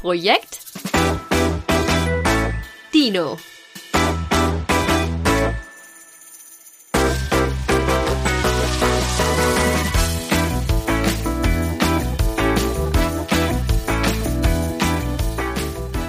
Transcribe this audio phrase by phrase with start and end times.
[0.00, 0.60] Projekt
[2.94, 3.36] Dino.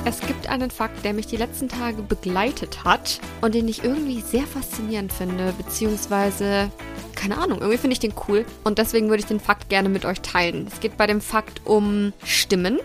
[0.05, 4.21] Es gibt einen Fakt, der mich die letzten Tage begleitet hat und den ich irgendwie
[4.21, 6.71] sehr faszinierend finde, beziehungsweise
[7.13, 10.05] keine Ahnung, irgendwie finde ich den cool und deswegen würde ich den Fakt gerne mit
[10.05, 10.67] euch teilen.
[10.71, 12.79] Es geht bei dem Fakt um Stimmen.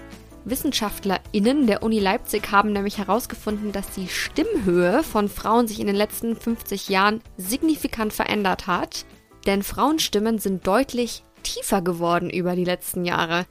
[0.46, 5.96] WissenschaftlerInnen der Uni Leipzig haben nämlich herausgefunden, dass die Stimmhöhe von Frauen sich in den
[5.96, 9.04] letzten 50 Jahren signifikant verändert hat.
[9.46, 13.46] Denn Frauenstimmen sind deutlich tiefer geworden über die letzten Jahre.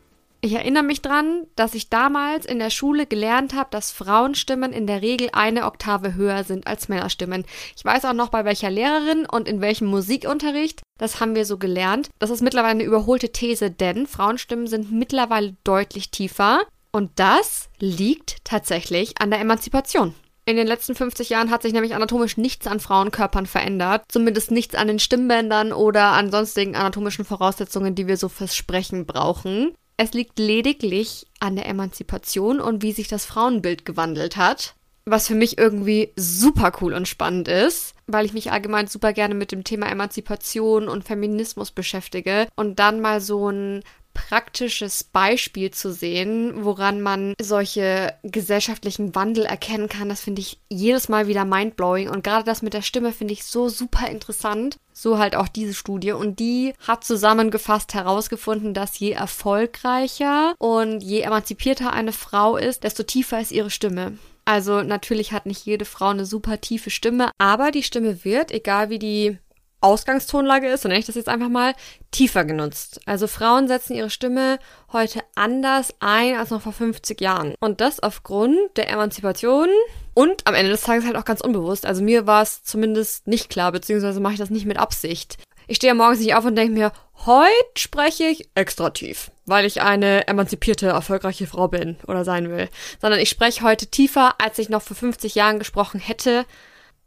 [0.45, 4.86] Ich erinnere mich dran, dass ich damals in der Schule gelernt habe, dass Frauenstimmen in
[4.86, 7.45] der Regel eine Oktave höher sind als Männerstimmen.
[7.75, 10.84] Ich weiß auch noch bei welcher Lehrerin und in welchem Musikunterricht.
[11.00, 12.09] Das haben wir so gelernt.
[12.20, 16.62] Das ist mittlerweile eine überholte These, denn Frauenstimmen sind mittlerweile deutlich tiefer.
[16.95, 20.16] Und das liegt tatsächlich an der Emanzipation.
[20.45, 24.06] In den letzten 50 Jahren hat sich nämlich anatomisch nichts an Frauenkörpern verändert.
[24.08, 29.06] Zumindest nichts an den Stimmbändern oder an sonstigen anatomischen Voraussetzungen, die wir so fürs Sprechen
[29.06, 29.73] brauchen.
[29.97, 34.75] Es liegt lediglich an der Emanzipation und wie sich das Frauenbild gewandelt hat.
[35.03, 39.36] Was für mich irgendwie super cool und spannend ist, weil ich mich allgemein super gerne
[39.36, 43.84] mit dem Thema Emanzipation und Feminismus beschäftige und dann mal so ein
[44.16, 50.09] praktisches Beispiel zu sehen, woran man solche gesellschaftlichen Wandel erkennen kann.
[50.09, 52.09] Das finde ich jedes Mal wieder mindblowing.
[52.09, 54.77] Und gerade das mit der Stimme finde ich so super interessant.
[54.94, 56.13] So halt auch diese Studie.
[56.13, 63.03] Und die hat zusammengefasst herausgefunden, dass je erfolgreicher und je emanzipierter eine Frau ist, desto
[63.03, 64.17] tiefer ist ihre Stimme.
[64.45, 68.89] Also natürlich hat nicht jede Frau eine super tiefe Stimme, aber die Stimme wird, egal
[68.89, 69.39] wie die
[69.86, 71.73] Ausgangstonlage ist, so nenne ich das jetzt einfach mal,
[72.11, 73.00] tiefer genutzt.
[73.05, 74.58] Also Frauen setzen ihre Stimme
[74.91, 77.53] heute anders ein als noch vor 50 Jahren.
[77.59, 79.69] Und das aufgrund der Emanzipation
[80.16, 81.86] und am Ende des Tages halt auch ganz unbewusst.
[81.86, 85.38] Also mir war es zumindest nicht klar, beziehungsweise mache ich das nicht mit Absicht.
[85.68, 86.91] Ich stehe morgens nicht auf und denke mir,
[87.25, 92.69] heute spreche ich extra tief, weil ich eine emanzipierte, erfolgreiche Frau bin oder sein will.
[93.02, 96.46] Sondern ich spreche heute tiefer, als ich noch vor 50 Jahren gesprochen hätte,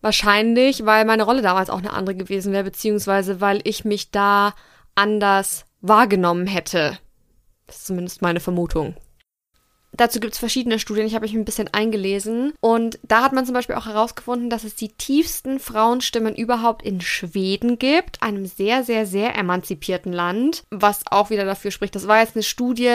[0.01, 4.55] Wahrscheinlich, weil meine Rolle damals auch eine andere gewesen wäre, beziehungsweise weil ich mich da
[4.95, 6.99] anders wahrgenommen hätte.
[7.67, 8.97] Das ist zumindest meine Vermutung.
[9.99, 12.55] Dazu gibt es verschiedene Studien, ich habe mich ein bisschen eingelesen.
[12.61, 17.01] Und da hat man zum Beispiel auch herausgefunden, dass es die tiefsten Frauenstimmen überhaupt in
[17.01, 20.63] Schweden gibt, einem sehr, sehr, sehr emanzipierten Land.
[20.71, 22.87] Was auch wieder dafür spricht, das war jetzt eine Studie,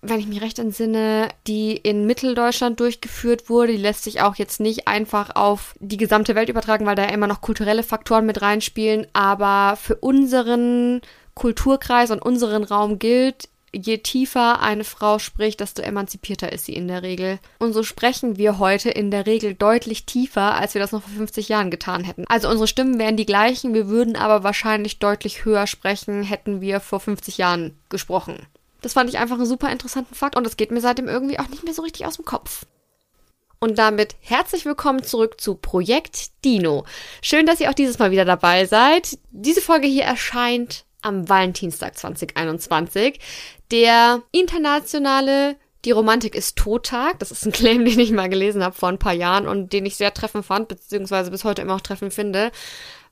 [0.00, 3.72] wenn ich mich recht entsinne, die in Mitteldeutschland durchgeführt wurde.
[3.72, 7.10] Die lässt sich auch jetzt nicht einfach auf die gesamte Welt übertragen, weil da ja
[7.10, 9.06] immer noch kulturelle Faktoren mit reinspielen.
[9.12, 11.02] Aber für unseren
[11.34, 16.88] Kulturkreis und unseren Raum gilt, je tiefer eine Frau spricht, desto emanzipierter ist sie in
[16.88, 17.38] der Regel.
[17.58, 21.12] Und so sprechen wir heute in der Regel deutlich tiefer, als wir das noch vor
[21.12, 22.24] 50 Jahren getan hätten.
[22.28, 26.80] Also unsere Stimmen wären die gleichen, wir würden aber wahrscheinlich deutlich höher sprechen, hätten wir
[26.80, 28.46] vor 50 Jahren gesprochen.
[28.82, 31.48] Das fand ich einfach einen super interessanten Fakt und das geht mir seitdem irgendwie auch
[31.48, 32.66] nicht mehr so richtig aus dem Kopf.
[33.58, 36.84] Und damit herzlich willkommen zurück zu Projekt Dino.
[37.22, 39.18] Schön, dass ihr auch dieses Mal wieder dabei seid.
[39.30, 43.18] Diese Folge hier erscheint am Valentinstag 2021.
[43.70, 47.18] Der internationale Die Romantik ist Tottag.
[47.20, 49.86] Das ist ein Claim, den ich mal gelesen habe vor ein paar Jahren und den
[49.86, 52.50] ich sehr treffend fand, beziehungsweise bis heute immer auch treffend finde,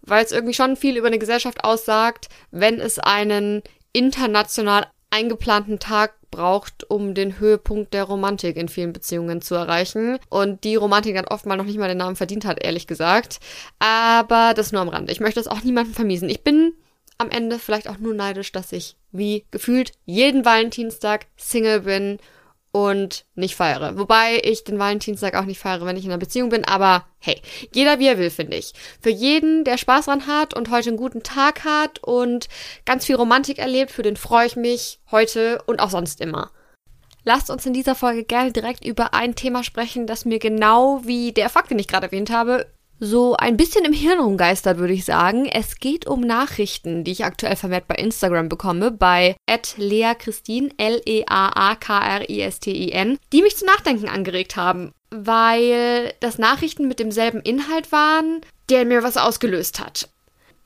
[0.02, 6.14] weil es irgendwie schon viel über eine Gesellschaft aussagt, wenn es einen international eingeplanten Tag
[6.32, 10.18] braucht, um den Höhepunkt der Romantik in vielen Beziehungen zu erreichen.
[10.28, 13.38] Und die Romantik dann oft mal noch nicht mal den Namen verdient hat, ehrlich gesagt.
[13.78, 15.12] Aber das nur am Rande.
[15.12, 16.28] Ich möchte es auch niemandem vermiesen.
[16.28, 16.74] Ich bin
[17.18, 22.18] am Ende vielleicht auch nur neidisch, dass ich wie gefühlt jeden Valentinstag Single bin
[22.74, 23.96] und nicht feiere.
[23.98, 27.40] Wobei ich den Valentinstag auch nicht feiere, wenn ich in einer Beziehung bin, aber hey,
[27.72, 28.72] jeder wie er will, finde ich.
[29.00, 32.48] Für jeden, der Spaß dran hat und heute einen guten Tag hat und
[32.84, 36.50] ganz viel Romantik erlebt, für den freue ich mich heute und auch sonst immer.
[37.22, 41.30] Lasst uns in dieser Folge gerne direkt über ein Thema sprechen, das mir genau wie
[41.30, 42.66] der Fakt, den ich gerade erwähnt habe,
[43.00, 45.46] so ein bisschen im Hirn rumgeistert, würde ich sagen.
[45.46, 49.36] Es geht um Nachrichten, die ich aktuell vermehrt bei Instagram bekomme, bei
[49.76, 53.66] @leakristin L E A A K R I S T I N, die mich zum
[53.66, 60.08] Nachdenken angeregt haben, weil das Nachrichten mit demselben Inhalt waren, der mir was ausgelöst hat.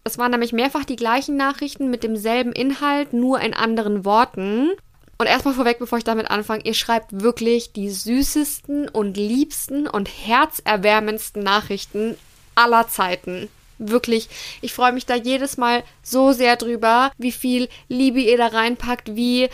[0.04, 4.70] Es waren nämlich mehrfach die gleichen Nachrichten mit demselben Inhalt, nur in anderen Worten.
[5.19, 10.09] Und erstmal vorweg, bevor ich damit anfange, ihr schreibt wirklich die süßesten und liebsten und
[10.09, 12.17] herzerwärmendsten Nachrichten
[12.55, 13.49] aller Zeiten.
[13.79, 14.29] Wirklich,
[14.61, 19.17] ich freue mich da jedes Mal so sehr drüber, wie viel Liebe ihr da reinpackt,
[19.17, 19.49] wie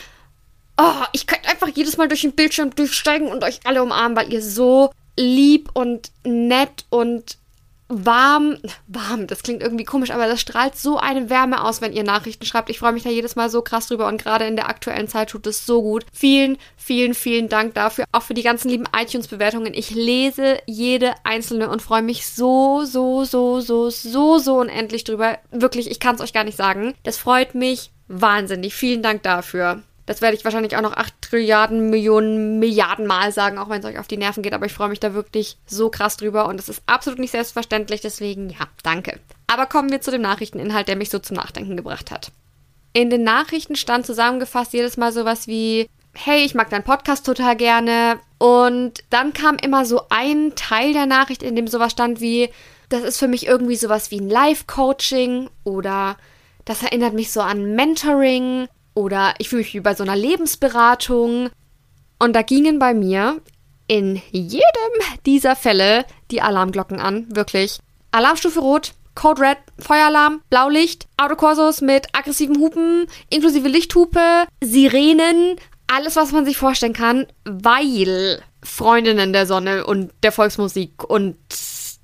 [0.77, 4.33] Oh, ich könnte einfach jedes Mal durch den Bildschirm durchsteigen und euch alle umarmen, weil
[4.33, 7.39] ihr so lieb und nett und
[7.89, 12.03] warm, warm, das klingt irgendwie komisch, aber das strahlt so eine Wärme aus, wenn ihr
[12.03, 12.71] Nachrichten schreibt.
[12.71, 15.31] Ich freue mich da jedes Mal so krass drüber und gerade in der aktuellen Zeit
[15.31, 16.07] tut es so gut.
[16.13, 18.05] Vielen, vielen, vielen Dank dafür.
[18.13, 19.75] Auch für die ganzen lieben iTunes-Bewertungen.
[19.75, 25.39] Ich lese jede einzelne und freue mich so, so, so, so, so, so unendlich drüber.
[25.51, 26.95] Wirklich, ich kann es euch gar nicht sagen.
[27.03, 28.75] Das freut mich wahnsinnig.
[28.75, 29.83] Vielen Dank dafür.
[30.07, 33.87] Das werde ich wahrscheinlich auch noch 8 Trilliarden, Millionen, Milliarden Mal sagen, auch wenn es
[33.87, 34.53] euch auf die Nerven geht.
[34.53, 38.03] Aber ich freue mich da wirklich so krass drüber und es ist absolut nicht selbstverständlich.
[38.03, 39.19] Deswegen, ja, danke.
[39.47, 42.33] Aber kommen wir zu dem Nachrichteninhalt, der mich so zum Nachdenken gebracht hat.
[42.93, 47.57] In den Nachrichten stand zusammengefasst jedes Mal sowas wie, hey, ich mag deinen Podcast total
[47.57, 48.21] gerne.
[48.39, 52.51] Und dann kam immer so ein Teil der Nachricht, in dem sowas stand wie,
[52.91, 56.17] das ist für mich irgendwie sowas wie ein Live-Coaching oder
[56.65, 61.51] das erinnert mich so an Mentoring oder ich fühle mich wie bei so einer Lebensberatung.
[62.19, 63.41] Und da gingen bei mir
[63.87, 64.63] in jedem
[65.27, 67.27] dieser Fälle die Alarmglocken an.
[67.35, 67.79] Wirklich.
[68.13, 75.57] Alarmstufe Rot, Code Red, Feueralarm, Blaulicht, Autokorsos mit aggressiven Hupen, inklusive Lichthupe, Sirenen,
[75.87, 81.37] alles, was man sich vorstellen kann, weil Freundinnen der Sonne und der Volksmusik und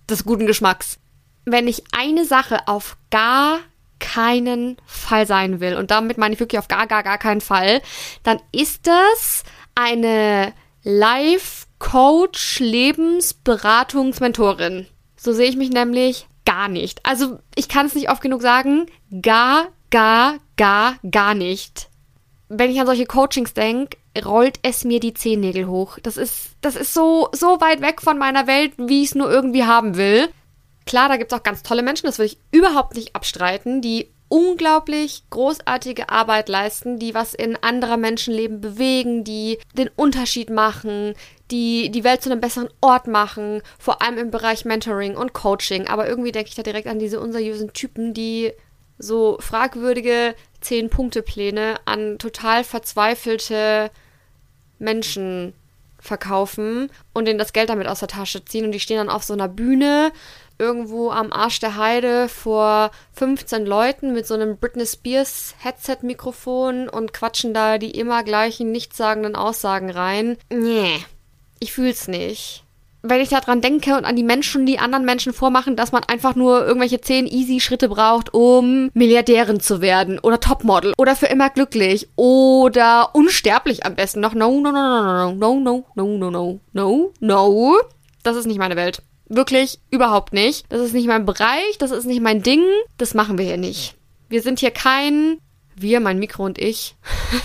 [0.08, 0.98] des guten Geschmacks.
[1.46, 3.60] Wenn ich eine Sache auf gar
[4.00, 7.81] keinen Fall sein will, und damit meine ich wirklich auf gar, gar, gar keinen Fall,
[8.23, 9.44] dann ist das
[9.75, 10.52] eine
[10.82, 14.87] Life-Coach, Lebensberatungsmentorin.
[15.17, 17.06] So sehe ich mich nämlich gar nicht.
[17.06, 18.87] Also ich kann es nicht oft genug sagen,
[19.23, 21.88] gar, gar, gar, gar nicht.
[22.49, 25.99] Wenn ich an solche Coachings denke, rollt es mir die Zehennägel hoch.
[26.02, 29.31] Das ist, das ist so, so weit weg von meiner Welt, wie ich es nur
[29.31, 30.29] irgendwie haben will.
[30.90, 34.10] Klar, da gibt es auch ganz tolle Menschen, das will ich überhaupt nicht abstreiten, die
[34.26, 41.14] unglaublich großartige Arbeit leisten, die was in anderer Menschenleben bewegen, die den Unterschied machen,
[41.52, 45.87] die die Welt zu einem besseren Ort machen, vor allem im Bereich Mentoring und Coaching.
[45.87, 48.52] Aber irgendwie denke ich da direkt an diese unseriösen Typen, die
[48.98, 53.92] so fragwürdige Zehn-Punkte-Pläne an total verzweifelte
[54.81, 55.52] Menschen
[56.00, 59.22] verkaufen und denen das Geld damit aus der Tasche ziehen und die stehen dann auf
[59.22, 60.10] so einer Bühne
[60.61, 67.12] irgendwo am Arsch der Heide vor 15 Leuten mit so einem Britney Spears Headset-Mikrofon und
[67.12, 70.37] quatschen da die immer gleichen nichtssagenden Aussagen rein.
[70.53, 70.99] Nee,
[71.59, 72.65] ich fühl's nicht.
[73.03, 76.35] Wenn ich daran denke und an die Menschen, die anderen Menschen vormachen, dass man einfach
[76.35, 81.49] nur irgendwelche 10 easy Schritte braucht, um Milliardärin zu werden oder Topmodel oder für immer
[81.49, 84.35] glücklich oder unsterblich am besten noch.
[84.35, 87.77] No, no, no, no, no, no, no, no, no, no, no, no.
[88.23, 89.03] Das ist nicht meine Welt.
[89.32, 90.67] Wirklich überhaupt nicht.
[90.71, 92.65] Das ist nicht mein Bereich, das ist nicht mein Ding.
[92.99, 93.94] Das machen wir hier nicht.
[94.29, 95.38] Wir sind hier kein,
[95.77, 96.97] wir, mein Mikro und ich,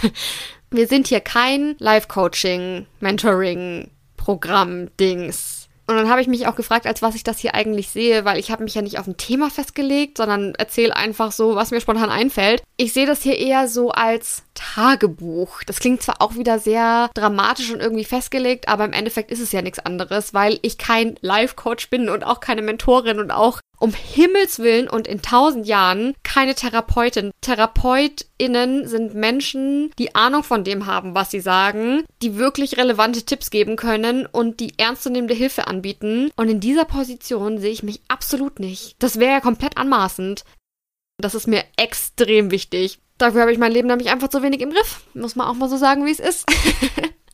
[0.71, 5.64] wir sind hier kein Live-Coaching, Mentoring, Programm, Dings.
[5.87, 8.39] Und dann habe ich mich auch gefragt, als was ich das hier eigentlich sehe, weil
[8.39, 11.79] ich habe mich ja nicht auf ein Thema festgelegt, sondern erzähle einfach so, was mir
[11.79, 12.63] spontan einfällt.
[12.77, 15.61] Ich sehe das hier eher so als Tagebuch.
[15.63, 19.51] Das klingt zwar auch wieder sehr dramatisch und irgendwie festgelegt, aber im Endeffekt ist es
[19.51, 23.93] ja nichts anderes, weil ich kein Life-Coach bin und auch keine Mentorin und auch um
[23.93, 27.31] Himmels Willen und in tausend Jahren keine Therapeutin.
[27.41, 33.49] TherapeutInnen sind Menschen, die Ahnung von dem haben, was sie sagen, die wirklich relevante Tipps
[33.49, 36.31] geben können und die ernstzunehmende Hilfe anbieten.
[36.35, 38.95] Und in dieser Position sehe ich mich absolut nicht.
[38.99, 40.43] Das wäre ja komplett anmaßend.
[41.17, 42.99] Das ist mir extrem wichtig.
[43.17, 45.01] Dafür habe ich mein Leben nämlich einfach zu wenig im Griff.
[45.13, 46.45] Muss man auch mal so sagen, wie es ist.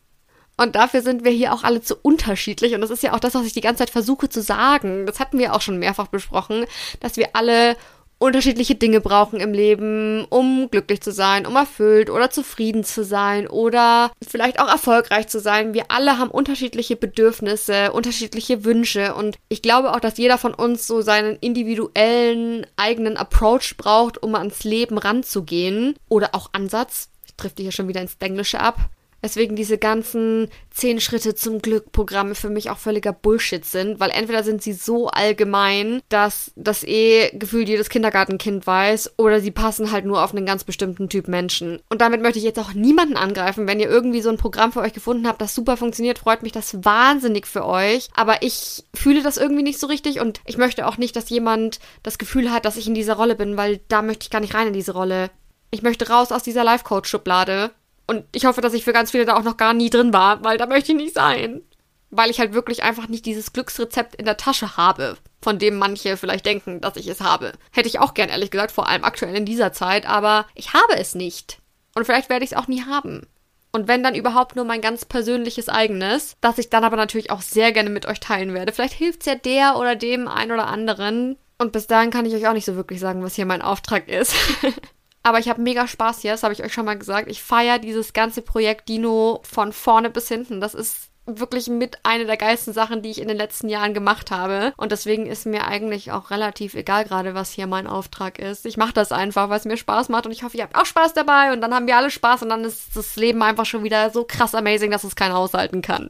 [0.61, 2.75] Und dafür sind wir hier auch alle zu unterschiedlich.
[2.75, 5.07] Und das ist ja auch das, was ich die ganze Zeit versuche zu sagen.
[5.07, 6.65] Das hatten wir auch schon mehrfach besprochen,
[6.99, 7.75] dass wir alle
[8.19, 13.47] unterschiedliche Dinge brauchen im Leben, um glücklich zu sein, um erfüllt oder zufrieden zu sein
[13.47, 15.73] oder vielleicht auch erfolgreich zu sein.
[15.73, 20.85] Wir alle haben unterschiedliche Bedürfnisse, unterschiedliche Wünsche und ich glaube auch, dass jeder von uns
[20.85, 27.09] so seinen individuellen eigenen Approach braucht, um ans Leben ranzugehen oder auch Ansatz.
[27.25, 28.91] Ich trifft hier schon wieder ins Englische ab.
[29.21, 34.09] Weswegen diese ganzen zehn Schritte zum Glück Programme für mich auch völliger Bullshit sind, weil
[34.09, 39.91] entweder sind sie so allgemein, dass das eh gefühlt jedes Kindergartenkind weiß, oder sie passen
[39.91, 41.79] halt nur auf einen ganz bestimmten Typ Menschen.
[41.89, 43.67] Und damit möchte ich jetzt auch niemanden angreifen.
[43.67, 46.51] Wenn ihr irgendwie so ein Programm für euch gefunden habt, das super funktioniert, freut mich
[46.51, 48.09] das wahnsinnig für euch.
[48.15, 51.79] Aber ich fühle das irgendwie nicht so richtig und ich möchte auch nicht, dass jemand
[52.03, 54.55] das Gefühl hat, dass ich in dieser Rolle bin, weil da möchte ich gar nicht
[54.55, 55.29] rein in diese Rolle.
[55.69, 57.71] Ich möchte raus aus dieser Life-Coach-Schublade
[58.11, 60.43] und ich hoffe, dass ich für ganz viele da auch noch gar nie drin war,
[60.43, 61.61] weil da möchte ich nicht sein.
[62.09, 66.17] Weil ich halt wirklich einfach nicht dieses Glücksrezept in der Tasche habe, von dem manche
[66.17, 67.53] vielleicht denken, dass ich es habe.
[67.71, 70.97] Hätte ich auch gern, ehrlich gesagt, vor allem aktuell in dieser Zeit, aber ich habe
[70.97, 71.59] es nicht.
[71.95, 73.27] Und vielleicht werde ich es auch nie haben.
[73.71, 77.41] Und wenn dann überhaupt nur mein ganz persönliches eigenes, das ich dann aber natürlich auch
[77.41, 78.73] sehr gerne mit euch teilen werde.
[78.73, 81.37] Vielleicht hilft es ja der oder dem ein oder anderen.
[81.57, 84.09] Und bis dahin kann ich euch auch nicht so wirklich sagen, was hier mein Auftrag
[84.09, 84.35] ist.
[85.23, 87.29] aber ich habe mega Spaß hier, das habe ich euch schon mal gesagt.
[87.29, 90.61] Ich feiere dieses ganze Projekt Dino von vorne bis hinten.
[90.61, 94.31] Das ist wirklich mit eine der geilsten Sachen, die ich in den letzten Jahren gemacht
[94.31, 94.73] habe.
[94.77, 98.65] Und deswegen ist mir eigentlich auch relativ egal gerade, was hier mein Auftrag ist.
[98.65, 100.85] Ich mache das einfach, weil es mir Spaß macht und ich hoffe, ihr habt auch
[100.85, 103.83] Spaß dabei und dann haben wir alle Spaß und dann ist das Leben einfach schon
[103.83, 106.09] wieder so krass amazing, dass es keiner aushalten kann.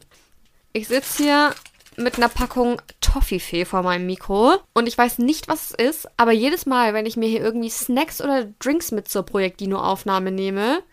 [0.74, 1.56] Ich sitze hier
[1.98, 6.32] mit einer Packung Toffifee vor meinem Mikro und ich weiß nicht, was es ist, aber
[6.32, 10.84] jedes Mal, wenn ich mir hier irgendwie Snacks oder Drinks mit zur Projektdino-Aufnahme nehme,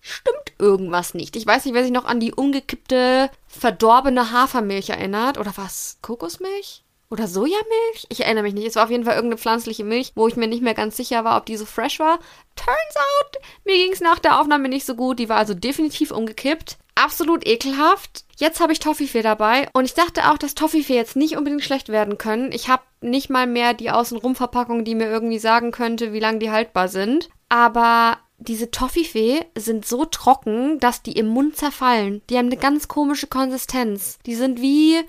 [0.00, 1.36] stimmt irgendwas nicht.
[1.36, 5.38] Ich weiß nicht, wer sich noch an die umgekippte, verdorbene Hafermilch erinnert.
[5.38, 5.98] Oder was?
[6.02, 6.84] Kokosmilch?
[7.10, 8.06] Oder Sojamilch?
[8.08, 8.66] Ich erinnere mich nicht.
[8.66, 11.24] Es war auf jeden Fall irgendeine pflanzliche Milch, wo ich mir nicht mehr ganz sicher
[11.24, 12.18] war, ob die so fresh war.
[12.56, 15.18] Turns out, mir ging es nach der Aufnahme nicht so gut.
[15.18, 16.78] Die war also definitiv umgekippt.
[16.96, 18.24] Absolut ekelhaft.
[18.38, 21.90] Jetzt habe ich Toffifee dabei und ich dachte auch, dass Toffifee jetzt nicht unbedingt schlecht
[21.90, 22.52] werden können.
[22.52, 26.50] Ich habe nicht mal mehr die Außenrum-Verpackung, die mir irgendwie sagen könnte, wie lange die
[26.50, 27.28] haltbar sind.
[27.50, 32.22] Aber diese Toffifee sind so trocken, dass die im Mund zerfallen.
[32.30, 34.18] Die haben eine ganz komische Konsistenz.
[34.24, 35.00] Die sind wie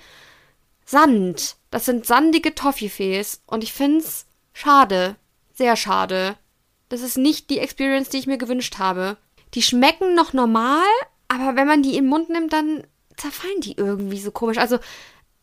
[0.86, 1.56] Sand.
[1.72, 3.44] Das sind sandige Toffifees.
[3.46, 5.16] Und ich find's schade.
[5.54, 6.36] Sehr schade.
[6.90, 9.18] Das ist nicht die Experience, die ich mir gewünscht habe.
[9.54, 10.84] Die schmecken noch normal,
[11.28, 12.84] aber wenn man die im Mund nimmt, dann
[13.16, 14.58] zerfallen die irgendwie so komisch.
[14.58, 14.80] Also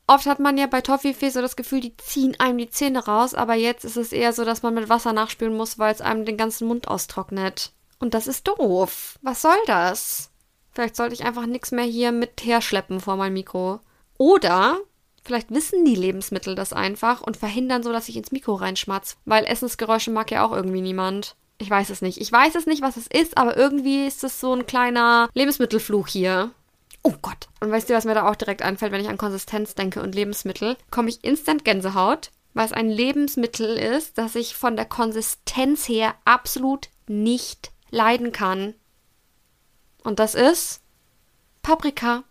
[0.07, 3.35] oft hat man ja bei Toffifee so das Gefühl, die ziehen einem die Zähne raus,
[3.35, 6.25] aber jetzt ist es eher so, dass man mit Wasser nachspülen muss, weil es einem
[6.25, 7.73] den ganzen Mund austrocknet.
[7.99, 9.19] Und das ist doof.
[9.23, 10.31] Was soll das?
[10.73, 13.81] Vielleicht sollte ich einfach nichts mehr hier mit herschleppen vor mein Mikro.
[14.19, 14.79] Oder
[15.23, 19.17] vielleicht wissen die Lebensmittel das einfach und verhindern so, dass ich ins Mikro reinschmatz.
[19.25, 21.37] Weil Essensgeräusche mag ja auch irgendwie niemand.
[21.65, 22.21] Ich weiß es nicht.
[22.21, 26.09] Ich weiß es nicht, was es ist, aber irgendwie ist es so ein kleiner Lebensmittelfluch
[26.09, 26.51] hier.
[27.03, 27.49] Oh Gott.
[27.59, 30.15] Und weißt du, was mir da auch direkt einfällt, wenn ich an Konsistenz denke und
[30.15, 30.77] Lebensmittel?
[30.91, 36.15] Komme ich instant Gänsehaut, weil es ein Lebensmittel ist, das ich von der Konsistenz her
[36.27, 38.75] absolut nicht leiden kann.
[40.03, 40.83] Und das ist
[41.63, 42.25] Paprika.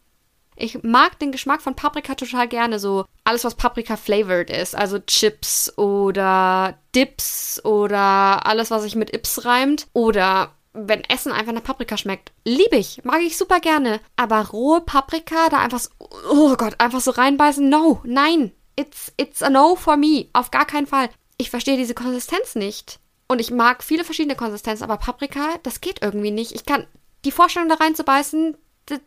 [0.55, 2.79] Ich mag den Geschmack von Paprika total gerne.
[2.79, 4.75] So alles, was Paprika flavored ist.
[4.75, 9.87] Also Chips oder Dips oder alles, was sich mit Ips reimt.
[9.93, 12.31] Oder wenn Essen einfach nach Paprika schmeckt.
[12.45, 13.03] Liebe ich.
[13.03, 13.99] Mag ich super gerne.
[14.15, 15.89] Aber rohe Paprika, da einfach so,
[16.31, 17.67] oh Gott, einfach so reinbeißen.
[17.67, 18.51] No, nein.
[18.75, 20.27] It's, it's a no for me.
[20.33, 21.09] Auf gar keinen Fall.
[21.37, 22.99] Ich verstehe diese Konsistenz nicht.
[23.27, 26.51] Und ich mag viele verschiedene Konsistenzen, aber Paprika, das geht irgendwie nicht.
[26.51, 26.85] Ich kann
[27.25, 28.57] die Vorstellung da reinzubeißen,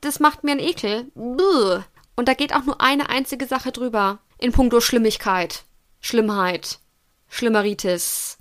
[0.01, 1.11] das, macht mir einen Ekel.
[1.15, 4.19] Und da geht auch nur eine einzige Sache drüber.
[4.39, 5.65] In puncto Schlimmigkeit.
[6.01, 6.79] Schlimmheit.
[7.29, 8.39] Schlimmeritis.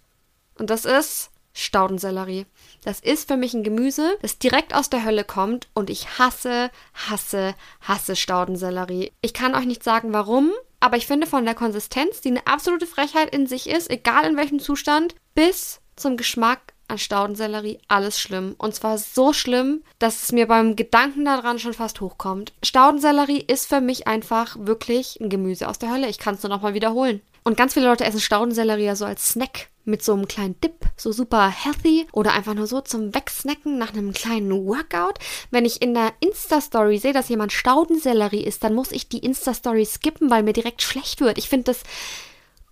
[0.58, 2.46] Und das ist Staudensellerie.
[2.84, 6.70] Das ist für mich ein Gemüse, das direkt aus der Hölle kommt und ich hasse,
[6.94, 9.12] hasse, hasse Staudensellerie.
[9.22, 12.86] Ich kann euch nicht sagen, warum, aber ich finde von der Konsistenz, die eine absolute
[12.86, 18.56] Frechheit in sich ist, egal in welchem Zustand, bis zum Geschmack an Staudensellerie alles schlimm.
[18.58, 22.54] Und zwar so schlimm, dass es mir beim Gedanken daran schon fast hochkommt.
[22.64, 26.10] Staudensellerie ist für mich einfach wirklich ein Gemüse aus der Hölle.
[26.10, 27.22] Ich kann es nur nochmal wiederholen.
[27.44, 30.86] Und ganz viele Leute essen Staudensellerie ja so als Snack mit so einem kleinen Dip,
[30.98, 35.20] so super healthy oder einfach nur so zum Wegsnacken nach einem kleinen Workout.
[35.52, 39.86] Wenn ich in der Insta-Story sehe, dass jemand Staudensellerie isst, dann muss ich die Insta-Story
[39.86, 41.38] skippen, weil mir direkt schlecht wird.
[41.38, 41.84] Ich finde das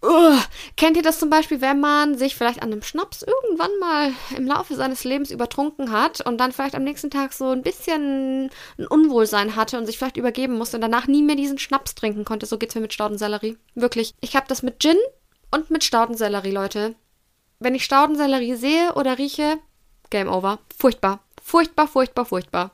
[0.03, 0.38] Uh,
[0.75, 4.45] kennt ihr das zum Beispiel, wenn man sich vielleicht an einem Schnaps irgendwann mal im
[4.45, 8.88] Laufe seines Lebens übertrunken hat und dann vielleicht am nächsten Tag so ein bisschen ein
[8.88, 12.45] Unwohlsein hatte und sich vielleicht übergeben musste und danach nie mehr diesen Schnaps trinken konnte?
[12.45, 13.57] So geht's mir mit Staudensellerie.
[13.75, 14.13] Wirklich.
[14.19, 14.98] Ich habe das mit Gin
[15.51, 16.95] und mit Staudensellerie, Leute.
[17.60, 19.57] Wenn ich Staudensellerie sehe oder rieche,
[20.10, 20.60] Game over.
[20.77, 21.24] Furchtbar.
[21.41, 22.72] Furchtbar, furchtbar, furchtbar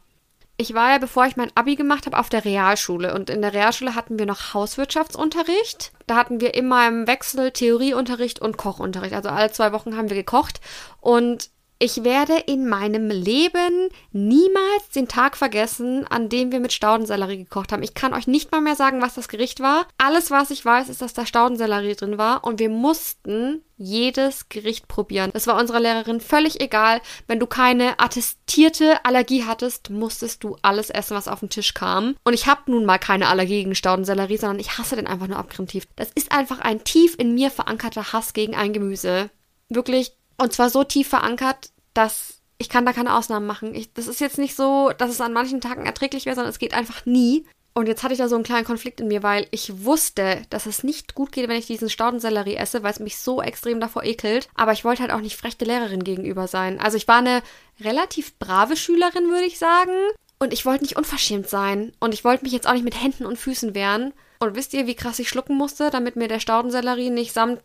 [0.60, 3.14] ich war ja, bevor ich mein Abi gemacht habe, auf der Realschule.
[3.14, 5.94] Und in der Realschule hatten wir noch Hauswirtschaftsunterricht.
[6.06, 9.14] Da hatten wir immer im Wechsel Theorieunterricht und Kochunterricht.
[9.14, 10.60] Also alle zwei Wochen haben wir gekocht.
[11.00, 11.50] Und
[11.82, 17.72] ich werde in meinem Leben niemals den Tag vergessen, an dem wir mit Staudensellerie gekocht
[17.72, 17.84] haben.
[17.84, 19.88] Ich kann euch nicht mal mehr sagen, was das Gericht war.
[19.98, 24.90] Alles, was ich weiß, ist, dass da Staudensellerie drin war und wir mussten jedes Gericht
[24.90, 25.32] probieren.
[25.32, 27.00] Das war unserer Lehrerin völlig egal.
[27.28, 32.18] Wenn du keine attestierte Allergie hattest, musstest du alles essen, was auf den Tisch kam.
[32.26, 35.38] Und ich habe nun mal keine Allergie gegen Staudensellerie, sondern ich hasse den einfach nur
[35.38, 35.86] abgrundtief.
[35.96, 39.30] Das ist einfach ein tief in mir verankerter Hass gegen ein Gemüse.
[39.70, 43.74] Wirklich, und zwar so tief verankert, dass ich kann da keine Ausnahmen machen.
[43.74, 46.60] Ich, das ist jetzt nicht so, dass es an manchen Tagen erträglich wäre, sondern es
[46.60, 47.46] geht einfach nie.
[47.74, 50.66] Und jetzt hatte ich da so einen kleinen Konflikt in mir, weil ich wusste, dass
[50.66, 54.04] es nicht gut geht, wenn ich diesen Staudensellerie esse, weil es mich so extrem davor
[54.04, 54.50] ekelt.
[54.56, 56.80] Aber ich wollte halt auch nicht frechte Lehrerin gegenüber sein.
[56.80, 57.42] Also ich war eine
[57.80, 59.94] relativ brave Schülerin, würde ich sagen.
[60.40, 61.94] Und ich wollte nicht unverschämt sein.
[62.02, 64.14] Und ich wollte mich jetzt auch nicht mit Händen und Füßen wehren.
[64.40, 67.62] Und wisst ihr, wie krass ich schlucken musste, damit mir der Staudensellerie nicht samt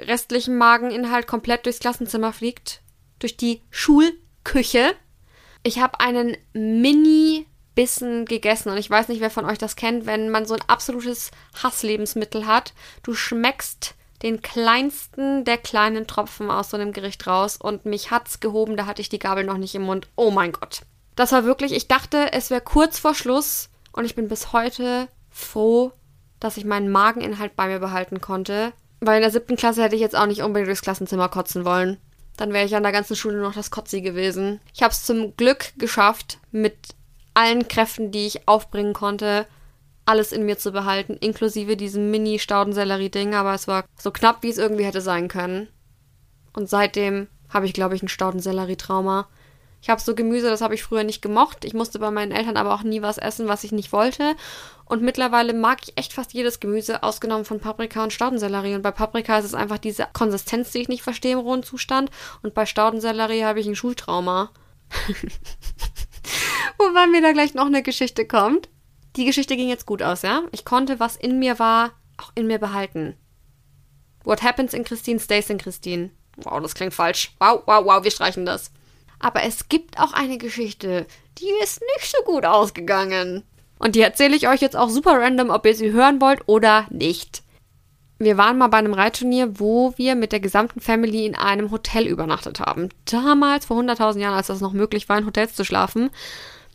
[0.00, 2.82] restlichem Mageninhalt komplett durchs Klassenzimmer fliegt?
[3.18, 4.94] Durch die Schulküche.
[5.62, 10.30] Ich habe einen Mini-Bissen gegessen und ich weiß nicht, wer von euch das kennt, wenn
[10.30, 11.30] man so ein absolutes
[11.62, 12.72] Hasslebensmittel hat.
[13.02, 18.40] Du schmeckst den kleinsten der kleinen Tropfen aus so einem Gericht raus und mich hat's
[18.40, 20.08] gehoben, da hatte ich die Gabel noch nicht im Mund.
[20.16, 20.82] Oh mein Gott.
[21.16, 25.08] Das war wirklich, ich dachte, es wäre kurz vor Schluss und ich bin bis heute
[25.30, 25.92] froh,
[26.40, 28.72] dass ich meinen Mageninhalt bei mir behalten konnte.
[29.00, 31.98] Weil in der siebten Klasse hätte ich jetzt auch nicht unbedingt durchs Klassenzimmer kotzen wollen.
[32.36, 34.60] Dann wäre ich an der ganzen Schule noch das Kotzi gewesen.
[34.72, 36.76] Ich habe es zum Glück geschafft, mit
[37.34, 39.46] allen Kräften, die ich aufbringen konnte,
[40.06, 44.58] alles in mir zu behalten, inklusive diesem Mini-Staudensellerie-Ding, aber es war so knapp, wie es
[44.58, 45.68] irgendwie hätte sein können.
[46.54, 49.28] Und seitdem habe ich, glaube ich, ein Staudensellerie-Trauma.
[49.88, 51.64] Ich habe so Gemüse, das habe ich früher nicht gemocht.
[51.64, 54.36] Ich musste bei meinen Eltern aber auch nie was essen, was ich nicht wollte.
[54.84, 58.74] Und mittlerweile mag ich echt fast jedes Gemüse, ausgenommen von Paprika und Staudensellerie.
[58.74, 62.10] Und bei Paprika ist es einfach diese Konsistenz, die ich nicht verstehe im rohen Zustand.
[62.42, 64.50] Und bei Staudensellerie habe ich ein Schultrauma.
[66.76, 68.68] Wobei mir da gleich noch eine Geschichte kommt.
[69.16, 70.42] Die Geschichte ging jetzt gut aus, ja?
[70.52, 73.16] Ich konnte, was in mir war, auch in mir behalten.
[74.22, 76.10] What happens in Christine stays in Christine.
[76.36, 77.34] Wow, das klingt falsch.
[77.40, 78.70] Wow, wow, wow, wir streichen das.
[79.18, 81.06] Aber es gibt auch eine Geschichte,
[81.38, 83.44] die ist nicht so gut ausgegangen.
[83.78, 86.86] Und die erzähle ich euch jetzt auch super random, ob ihr sie hören wollt oder
[86.90, 87.42] nicht.
[88.18, 92.06] Wir waren mal bei einem Reitturnier, wo wir mit der gesamten Family in einem Hotel
[92.06, 92.88] übernachtet haben.
[93.04, 96.10] Damals, vor 100.000 Jahren, als das noch möglich war, in Hotels zu schlafen.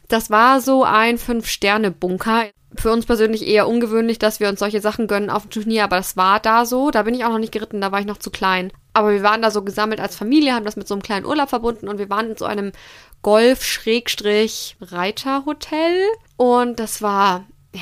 [0.08, 2.46] Das war so ein Fünf-Sterne-Bunker.
[2.76, 5.98] Für uns persönlich eher ungewöhnlich, dass wir uns solche Sachen gönnen auf dem Turnier, aber
[5.98, 6.92] das war da so.
[6.92, 8.72] Da bin ich auch noch nicht geritten, da war ich noch zu klein.
[8.94, 11.50] Aber wir waren da so gesammelt als Familie, haben das mit so einem kleinen Urlaub
[11.50, 12.72] verbunden und wir waren in so einem
[13.22, 16.02] Golf-Reiterhotel.
[16.38, 17.82] Und das war, ja,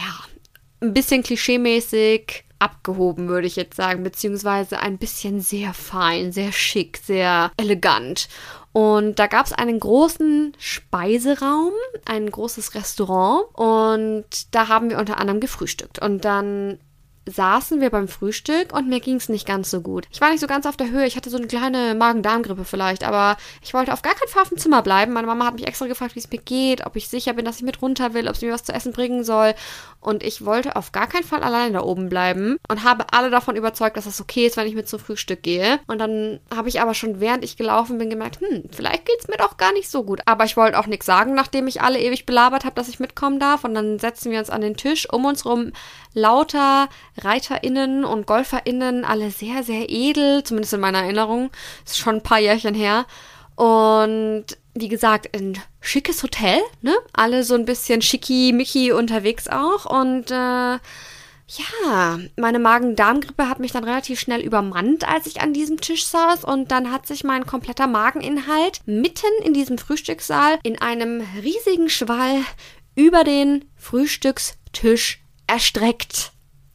[0.81, 7.00] ein bisschen klischeemäßig abgehoben, würde ich jetzt sagen, beziehungsweise ein bisschen sehr fein, sehr schick,
[7.03, 8.29] sehr elegant.
[8.74, 11.74] Und da gab es einen großen Speiseraum,
[12.05, 16.00] ein großes Restaurant und da haben wir unter anderem gefrühstückt.
[16.00, 16.79] Und dann
[17.29, 20.07] saßen wir beim Frühstück und mir ging es nicht ganz so gut.
[20.12, 21.05] Ich war nicht so ganz auf der Höhe.
[21.05, 24.50] Ich hatte so eine kleine Magen-Darm-Grippe vielleicht, aber ich wollte auf gar keinen Fall auf
[24.50, 25.14] dem Zimmer bleiben.
[25.14, 27.57] Meine Mama hat mich extra gefragt, wie es mir geht, ob ich sicher bin, dass
[27.57, 29.53] ich mit runter will, ob sie mir was zu essen bringen soll.
[30.01, 33.55] Und ich wollte auf gar keinen Fall alleine da oben bleiben und habe alle davon
[33.55, 35.79] überzeugt, dass es das okay ist, wenn ich mit zum Frühstück gehe.
[35.85, 39.27] Und dann habe ich aber schon während ich gelaufen bin gemerkt, hm, vielleicht geht es
[39.27, 40.22] mir doch gar nicht so gut.
[40.25, 43.40] Aber ich wollte auch nichts sagen, nachdem ich alle ewig belabert habe, dass ich mitkommen
[43.40, 43.64] darf.
[43.64, 45.07] Und dann setzen wir uns an den Tisch.
[45.11, 45.72] Um uns rum
[46.14, 46.90] lauter
[47.22, 51.51] ReiterInnen und GolferInnen, alle sehr, sehr edel, zumindest in meiner Erinnerung.
[51.85, 53.05] Ist schon ein paar Jährchen her.
[53.55, 56.94] Und wie gesagt, ein schickes Hotel, ne?
[57.14, 59.86] Alle so ein bisschen schicki-micki unterwegs auch.
[59.86, 60.34] Und äh,
[61.53, 66.46] ja, meine Magen-Darm-Grippe hat mich dann relativ schnell übermannt, als ich an diesem Tisch saß.
[66.46, 72.42] Und dann hat sich mein kompletter Mageninhalt mitten in diesem Frühstückssaal in einem riesigen Schwall
[72.96, 76.31] über den Frühstückstisch erstreckt.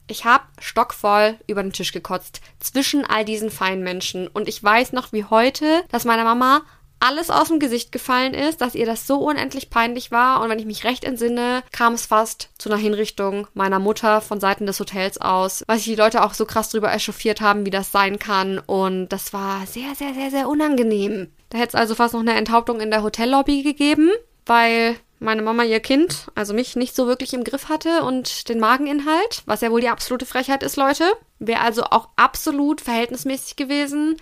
[0.09, 4.93] Ich habe stockvoll über den Tisch gekotzt zwischen all diesen feinen Menschen und ich weiß
[4.93, 6.63] noch wie heute, dass meiner Mama
[7.01, 10.59] alles aus dem Gesicht gefallen ist, dass ihr das so unendlich peinlich war und wenn
[10.59, 14.81] ich mich recht entsinne, kam es fast zu einer Hinrichtung meiner Mutter von Seiten des
[14.81, 18.19] Hotels aus, weil sich die Leute auch so krass drüber echauffiert haben, wie das sein
[18.19, 21.31] kann und das war sehr, sehr, sehr, sehr unangenehm.
[21.51, 24.11] Da hätte es also fast noch eine Enthauptung in der Hotellobby gegeben,
[24.47, 28.61] weil meine Mama ihr Kind, also mich, nicht so wirklich im Griff hatte und den
[28.61, 31.05] Mageninhalt, was ja wohl die absolute Frechheit ist, Leute.
[31.39, 34.17] Wäre also auch absolut verhältnismäßig gewesen.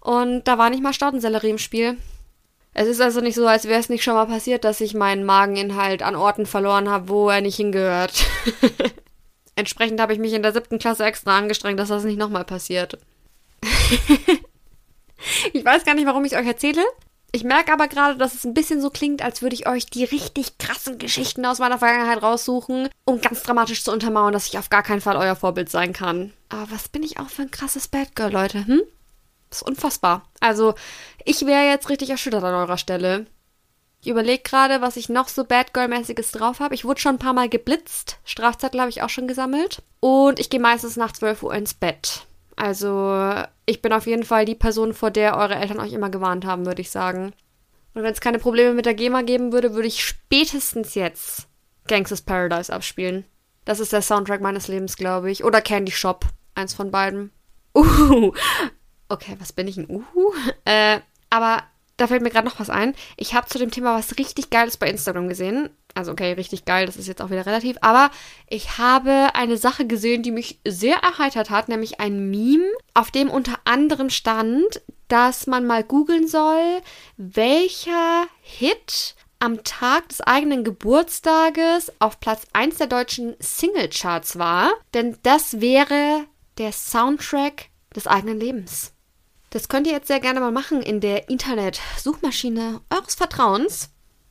[0.00, 1.98] Und da war nicht mal Staudensellerie im Spiel.
[2.80, 5.24] Es ist also nicht so, als wäre es nicht schon mal passiert, dass ich meinen
[5.24, 8.24] Mageninhalt an Orten verloren habe, wo er nicht hingehört.
[9.56, 12.96] Entsprechend habe ich mich in der siebten Klasse extra angestrengt, dass das nicht nochmal passiert.
[15.52, 16.84] ich weiß gar nicht, warum ich es euch erzähle.
[17.32, 20.04] Ich merke aber gerade, dass es ein bisschen so klingt, als würde ich euch die
[20.04, 24.70] richtig krassen Geschichten aus meiner Vergangenheit raussuchen, um ganz dramatisch zu untermauern, dass ich auf
[24.70, 26.32] gar keinen Fall euer Vorbild sein kann.
[26.48, 28.82] Aber was bin ich auch für ein krasses Bad Girl, Leute, hm?
[29.50, 30.28] Ist unfassbar.
[30.40, 30.74] Also,
[31.24, 33.26] ich wäre jetzt richtig erschüttert an eurer Stelle.
[34.00, 36.74] Ich überlege gerade, was ich noch so Bad Girl-mäßiges drauf habe.
[36.74, 38.18] Ich wurde schon ein paar Mal geblitzt.
[38.24, 39.82] Strafzettel habe ich auch schon gesammelt.
[40.00, 42.26] Und ich gehe meistens nach 12 Uhr ins Bett.
[42.54, 43.34] Also,
[43.66, 46.66] ich bin auf jeden Fall die Person, vor der eure Eltern euch immer gewarnt haben,
[46.66, 47.32] würde ich sagen.
[47.94, 51.48] Und wenn es keine Probleme mit der GEMA geben würde, würde ich spätestens jetzt
[51.88, 53.24] Gangsters Paradise abspielen.
[53.64, 55.44] Das ist der Soundtrack meines Lebens, glaube ich.
[55.44, 56.24] Oder Candy Shop.
[56.54, 57.32] Eins von beiden.
[57.74, 58.32] Uh.
[59.08, 60.32] Okay, was bin ich ein Uhu?
[60.64, 61.62] Äh, aber
[61.98, 62.94] da fällt mir gerade noch was ein.
[63.16, 65.70] Ich habe zu dem Thema was richtig Geiles bei Instagram gesehen.
[65.94, 67.76] Also okay, richtig geil, das ist jetzt auch wieder relativ.
[67.80, 68.10] Aber
[68.48, 73.30] ich habe eine Sache gesehen, die mich sehr erheitert hat, nämlich ein Meme, auf dem
[73.30, 76.80] unter anderem stand, dass man mal googeln soll,
[77.16, 84.70] welcher Hit am Tag des eigenen Geburtstages auf Platz 1 der deutschen Singlecharts war.
[84.94, 86.26] Denn das wäre
[86.58, 88.92] der Soundtrack des eigenen Lebens.
[89.50, 93.88] Das könnt ihr jetzt sehr gerne mal machen in der Internet-Suchmaschine eures Vertrauens.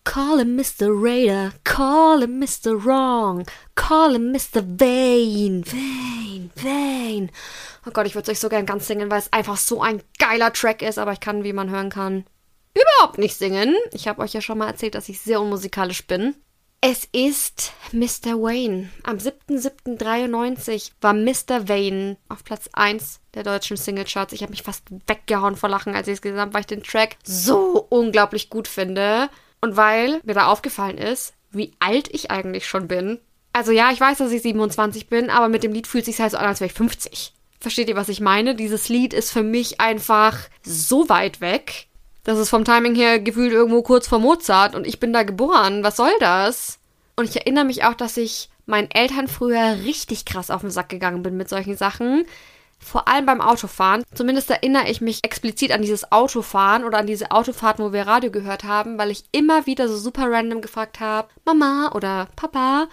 [0.08, 0.90] Call him Mr.
[0.90, 2.82] Raider, call him Mr.
[2.82, 4.64] Wrong, call him Mr.
[4.64, 7.30] Vain, Vain, Vain.
[7.86, 10.02] Oh Gott, ich würde es euch so gern ganz singen, weil es einfach so ein
[10.18, 12.24] geiler Track ist, aber ich kann, wie man hören kann,
[12.74, 13.76] überhaupt nicht singen.
[13.92, 16.36] Ich habe euch ja schon mal erzählt, dass ich sehr unmusikalisch bin.
[16.80, 18.42] Es ist Mr.
[18.42, 18.90] Wayne.
[19.04, 21.68] Am 7.7.93 war Mr.
[21.68, 24.32] Wayne auf Platz 1 der deutschen Singlecharts.
[24.32, 26.84] Ich habe mich fast weggehauen vor Lachen, als ich es gesehen habe, weil ich den
[26.84, 29.30] Track so unglaublich gut finde.
[29.62, 33.20] Und weil mir da aufgefallen ist, wie alt ich eigentlich schon bin.
[33.54, 36.32] Also ja, ich weiß, dass ich 27 bin, aber mit dem Lied fühlt sich halt
[36.32, 37.34] so an, als wäre ich 50.
[37.60, 38.54] Versteht ihr, was ich meine?
[38.54, 41.88] Dieses Lied ist für mich einfach so weit weg.
[42.24, 45.84] Das ist vom Timing her gefühlt irgendwo kurz vor Mozart und ich bin da geboren.
[45.84, 46.78] Was soll das?
[47.16, 50.90] Und ich erinnere mich auch, dass ich meinen Eltern früher richtig krass auf den Sack
[50.90, 52.26] gegangen bin mit solchen Sachen
[52.80, 54.04] vor allem beim Autofahren.
[54.14, 58.32] Zumindest erinnere ich mich explizit an dieses Autofahren oder an diese Autofahrten, wo wir Radio
[58.32, 62.88] gehört haben, weil ich immer wieder so super random gefragt habe, Mama oder Papa,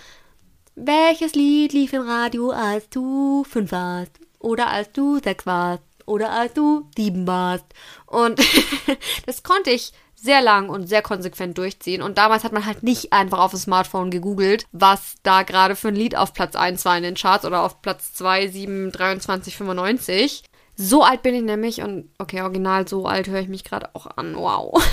[0.75, 4.13] welches Lied lief im Radio, als du fünf warst?
[4.41, 5.83] Oder als du sechs warst?
[6.07, 7.65] Oder als du sieben warst?
[8.07, 8.41] Und
[9.27, 9.93] das konnte ich
[10.25, 12.01] sehr lang und sehr konsequent durchziehen.
[12.01, 15.89] Und damals hat man halt nicht einfach auf dem Smartphone gegoogelt, was da gerade für
[15.89, 19.55] ein Lied auf Platz 1 war in den Charts oder auf Platz 2, 7, 23,
[19.55, 20.43] 95.
[20.77, 24.07] So alt bin ich nämlich und okay, original so alt höre ich mich gerade auch
[24.17, 24.35] an.
[24.35, 24.83] Wow.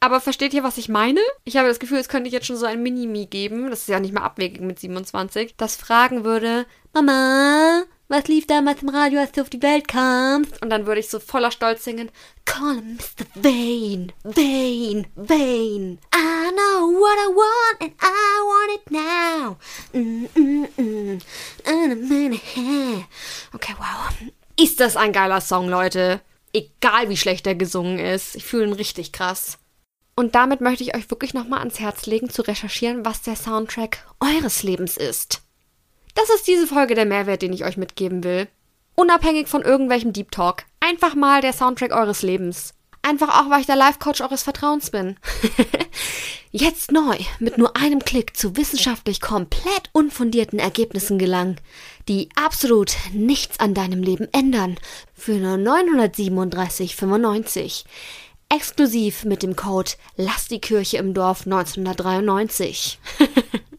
[0.00, 1.20] Aber versteht ihr, was ich meine?
[1.44, 3.88] Ich habe das Gefühl, es könnte ich jetzt schon so ein Mini-Me geben, das ist
[3.88, 9.20] ja nicht mehr abwegig mit 27, das fragen würde, Mama, was lief damals im Radio,
[9.20, 10.60] als du auf die Welt kamst?
[10.62, 12.10] Und dann würde ich so voller Stolz singen,
[12.44, 13.26] Call him Mr.
[13.34, 15.98] Vane, Vane, Vane.
[16.14, 19.56] I know what I want and I want it now.
[19.92, 21.20] Mm, mm, mm.
[23.54, 24.12] Okay, wow.
[24.60, 26.20] Ist das ein geiler Song, Leute?
[26.52, 28.36] Egal wie schlecht er gesungen ist.
[28.36, 29.58] Ich fühle ihn richtig krass.
[30.14, 34.06] Und damit möchte ich euch wirklich nochmal ans Herz legen, zu recherchieren, was der Soundtrack
[34.20, 35.42] eures Lebens ist.
[36.14, 38.48] Das ist diese Folge der Mehrwert, den ich euch mitgeben will.
[38.94, 40.64] Unabhängig von irgendwelchem Deep Talk.
[40.80, 42.74] Einfach mal der Soundtrack eures Lebens.
[43.02, 45.16] Einfach auch, weil ich der Life-Coach eures Vertrauens bin.
[46.52, 51.60] Jetzt neu, mit nur einem Klick zu wissenschaftlich komplett unfundierten Ergebnissen gelangen,
[52.08, 54.78] die absolut nichts an deinem Leben ändern,
[55.14, 57.84] für nur 937,95.
[58.48, 63.00] Exklusiv mit dem Code Lass die Kirche im Dorf 1993.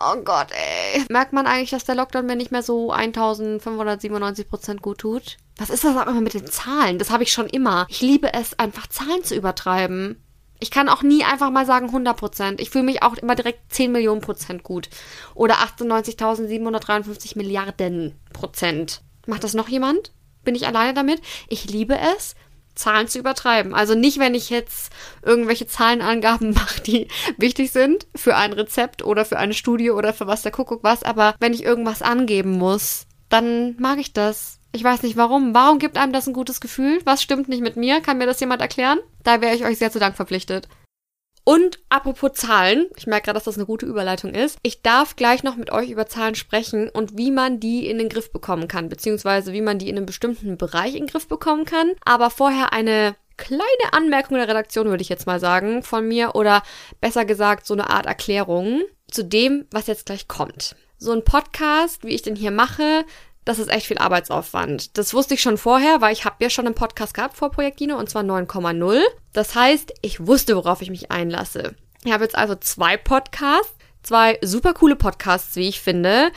[0.00, 1.04] Oh Gott, ey.
[1.08, 5.36] Merkt man eigentlich, dass der Lockdown mir nicht mehr so 1597 Prozent gut tut?
[5.56, 6.98] Was ist das auch immer mit den Zahlen?
[6.98, 7.86] Das habe ich schon immer.
[7.88, 10.20] Ich liebe es, einfach Zahlen zu übertreiben.
[10.60, 12.60] Ich kann auch nie einfach mal sagen 100 Prozent.
[12.60, 14.88] Ich fühle mich auch immer direkt 10 Millionen Prozent gut.
[15.34, 19.02] Oder 98.753 Milliarden Prozent.
[19.26, 20.12] Macht das noch jemand?
[20.44, 21.20] Bin ich alleine damit?
[21.48, 22.34] Ich liebe es,
[22.74, 23.74] Zahlen zu übertreiben.
[23.74, 29.24] Also nicht, wenn ich jetzt irgendwelche Zahlenangaben mache, die wichtig sind für ein Rezept oder
[29.24, 33.06] für eine Studie oder für was der Kuckuck was, aber wenn ich irgendwas angeben muss,
[33.28, 34.58] dann mag ich das.
[34.72, 35.54] Ich weiß nicht warum.
[35.54, 37.00] Warum gibt einem das ein gutes Gefühl?
[37.04, 38.00] Was stimmt nicht mit mir?
[38.00, 38.98] Kann mir das jemand erklären?
[39.22, 40.68] Da wäre ich euch sehr zu Dank verpflichtet.
[41.44, 44.58] Und apropos Zahlen, ich merke gerade, dass das eine gute Überleitung ist.
[44.62, 48.08] Ich darf gleich noch mit euch über Zahlen sprechen und wie man die in den
[48.08, 51.66] Griff bekommen kann, beziehungsweise wie man die in einem bestimmten Bereich in den Griff bekommen
[51.66, 51.92] kann.
[52.04, 56.62] Aber vorher eine kleine Anmerkung der Redaktion, würde ich jetzt mal sagen, von mir oder
[57.00, 60.76] besser gesagt so eine Art Erklärung zu dem, was jetzt gleich kommt.
[60.96, 63.04] So ein Podcast, wie ich den hier mache,
[63.44, 64.96] das ist echt viel Arbeitsaufwand.
[64.96, 67.98] Das wusste ich schon vorher, weil ich habe ja schon einen Podcast gehabt vor Projektino
[67.98, 69.00] und zwar 9,0.
[69.32, 71.74] Das heißt, ich wusste, worauf ich mich einlasse.
[72.04, 76.30] Ich habe jetzt also zwei Podcasts, zwei super coole Podcasts, wie ich finde,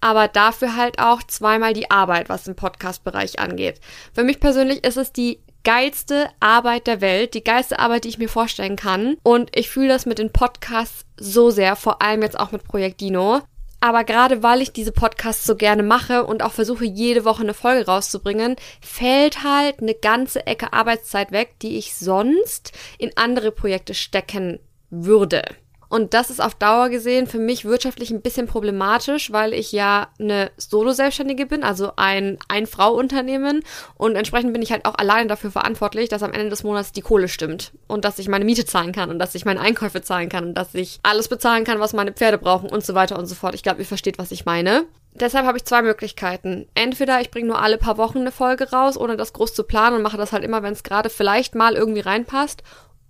[0.00, 3.80] aber dafür halt auch zweimal die Arbeit, was den Podcast-Bereich angeht.
[4.12, 8.18] Für mich persönlich ist es die geilste Arbeit der Welt, die geilste Arbeit, die ich
[8.18, 9.16] mir vorstellen kann.
[9.22, 13.00] Und ich fühle das mit den Podcasts so sehr, vor allem jetzt auch mit Projekt
[13.00, 13.40] Dino.
[13.84, 17.52] Aber gerade weil ich diese Podcasts so gerne mache und auch versuche, jede Woche eine
[17.52, 23.92] Folge rauszubringen, fällt halt eine ganze Ecke Arbeitszeit weg, die ich sonst in andere Projekte
[23.92, 25.42] stecken würde.
[25.88, 30.08] Und das ist auf Dauer gesehen für mich wirtschaftlich ein bisschen problematisch, weil ich ja
[30.18, 33.62] eine Solo-Selbstständige bin, also ein Ein-Frau-Unternehmen.
[33.96, 37.02] Und entsprechend bin ich halt auch alleine dafür verantwortlich, dass am Ende des Monats die
[37.02, 37.72] Kohle stimmt.
[37.86, 40.54] Und dass ich meine Miete zahlen kann und dass ich meine Einkäufe zahlen kann und
[40.54, 43.54] dass ich alles bezahlen kann, was meine Pferde brauchen und so weiter und so fort.
[43.54, 44.86] Ich glaube, ihr versteht, was ich meine.
[45.16, 46.66] Deshalb habe ich zwei Möglichkeiten.
[46.74, 49.96] Entweder ich bringe nur alle paar Wochen eine Folge raus, ohne das groß zu planen
[49.96, 52.64] und mache das halt immer, wenn es gerade vielleicht mal irgendwie reinpasst.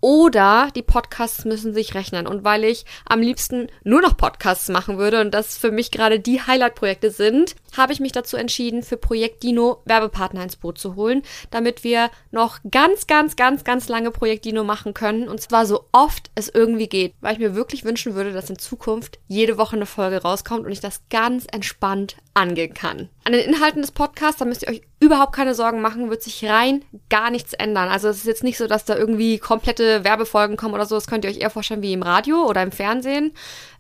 [0.05, 2.27] Oder die Podcasts müssen sich rechnen.
[2.27, 6.21] Und weil ich am liebsten nur noch Podcasts machen würde und das für mich gerade
[6.21, 10.95] die Highlight-Projekte sind, habe ich mich dazu entschieden, für Projekt Dino Werbepartner ins Boot zu
[10.95, 15.29] holen, damit wir noch ganz, ganz, ganz, ganz lange Projekt Dino machen können.
[15.29, 17.15] Und zwar so oft es irgendwie geht.
[17.21, 20.73] Weil ich mir wirklich wünschen würde, dass in Zukunft jede Woche eine Folge rauskommt und
[20.73, 23.09] ich das ganz entspannt angehen kann.
[23.25, 26.45] An den Inhalten des Podcasts, da müsst ihr euch überhaupt keine Sorgen machen, wird sich
[26.45, 27.89] rein gar nichts ändern.
[27.89, 30.95] Also es ist jetzt nicht so, dass da irgendwie komplette Werbefolgen kommen oder so.
[30.97, 33.33] Das könnt ihr euch eher vorstellen wie im Radio oder im Fernsehen,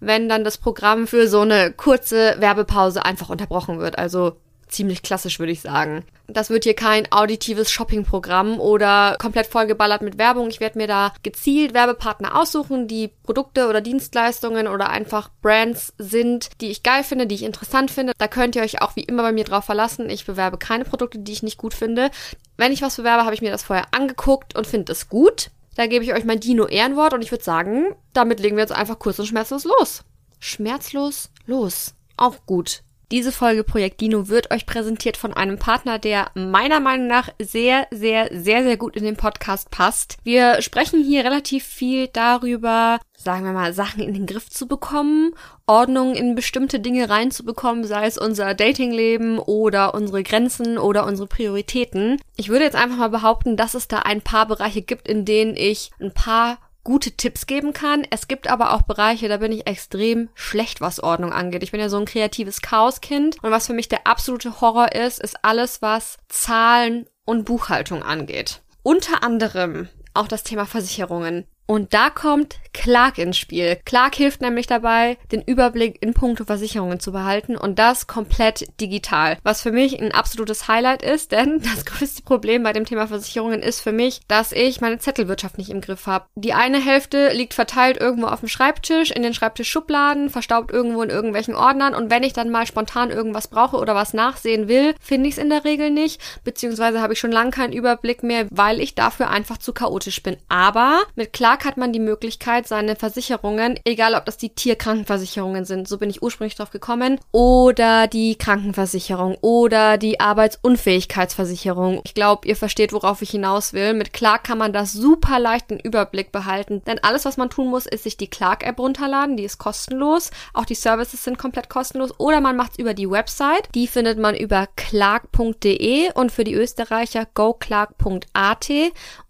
[0.07, 3.99] wenn dann das Programm für so eine kurze Werbepause einfach unterbrochen wird.
[3.99, 4.37] Also
[4.69, 6.05] ziemlich klassisch, würde ich sagen.
[6.27, 10.49] Das wird hier kein auditives Shoppingprogramm oder komplett vollgeballert mit Werbung.
[10.49, 16.49] Ich werde mir da gezielt Werbepartner aussuchen, die Produkte oder Dienstleistungen oder einfach Brands sind,
[16.61, 18.15] die ich geil finde, die ich interessant finde.
[18.19, 20.09] Da könnt ihr euch auch wie immer bei mir drauf verlassen.
[20.09, 22.11] Ich bewerbe keine Produkte, die ich nicht gut finde.
[22.57, 25.51] Wenn ich was bewerbe, habe ich mir das vorher angeguckt und finde es gut.
[25.75, 28.99] Da gebe ich euch mein Dino-Ehrenwort und ich würde sagen, damit legen wir jetzt einfach
[28.99, 30.05] kurz und schmerzlos los.
[30.39, 31.95] Schmerzlos los.
[32.17, 32.83] Auch gut.
[33.15, 37.87] Diese Folge Projekt Dino wird euch präsentiert von einem Partner, der meiner Meinung nach sehr,
[37.93, 40.17] sehr, sehr, sehr gut in den Podcast passt.
[40.25, 45.33] Wir sprechen hier relativ viel darüber, sagen wir mal, Sachen in den Griff zu bekommen,
[45.65, 52.21] Ordnung in bestimmte Dinge reinzubekommen, sei es unser Datingleben oder unsere Grenzen oder unsere Prioritäten.
[52.35, 55.57] Ich würde jetzt einfach mal behaupten, dass es da ein paar Bereiche gibt, in denen
[55.57, 58.07] ich ein paar gute Tipps geben kann.
[58.11, 61.63] Es gibt aber auch Bereiche, da bin ich extrem schlecht, was Ordnung angeht.
[61.63, 65.21] Ich bin ja so ein kreatives Chaoskind und was für mich der absolute Horror ist,
[65.21, 68.63] ist alles, was Zahlen und Buchhaltung angeht.
[68.83, 71.47] Unter anderem auch das Thema Versicherungen.
[71.67, 73.79] Und da kommt Clark ins Spiel.
[73.87, 79.39] Clark hilft nämlich dabei, den Überblick in puncto Versicherungen zu behalten und das komplett digital.
[79.43, 83.63] Was für mich ein absolutes Highlight ist, denn das größte Problem bei dem Thema Versicherungen
[83.63, 86.27] ist für mich, dass ich meine Zettelwirtschaft nicht im Griff habe.
[86.35, 91.11] Die eine Hälfte liegt verteilt irgendwo auf dem Schreibtisch, in den Schreibtischschubladen, verstaubt irgendwo in
[91.11, 95.29] irgendwelchen Ordnern und wenn ich dann mal spontan irgendwas brauche oder was nachsehen will, finde
[95.29, 98.81] ich es in der Regel nicht, beziehungsweise habe ich schon lange keinen Überblick mehr, weil
[98.81, 100.37] ich dafür einfach zu chaotisch bin.
[100.49, 105.65] Aber mit Clark Vertrag hat man die Möglichkeit, seine Versicherungen, egal ob das die Tierkrankenversicherungen
[105.65, 112.01] sind, so bin ich ursprünglich drauf gekommen, oder die Krankenversicherung oder die Arbeitsunfähigkeitsversicherung.
[112.05, 113.95] Ich glaube, ihr versteht, worauf ich hinaus will.
[113.95, 117.69] Mit Clark kann man das super leicht im Überblick behalten, denn alles, was man tun
[117.69, 120.33] muss, ist sich die Clark-App runterladen, die ist kostenlos.
[120.55, 122.19] Auch die Services sind komplett kostenlos.
[122.19, 126.55] Oder man macht es über die Website, die findet man über clark.de und für die
[126.55, 128.71] Österreicher goclark.at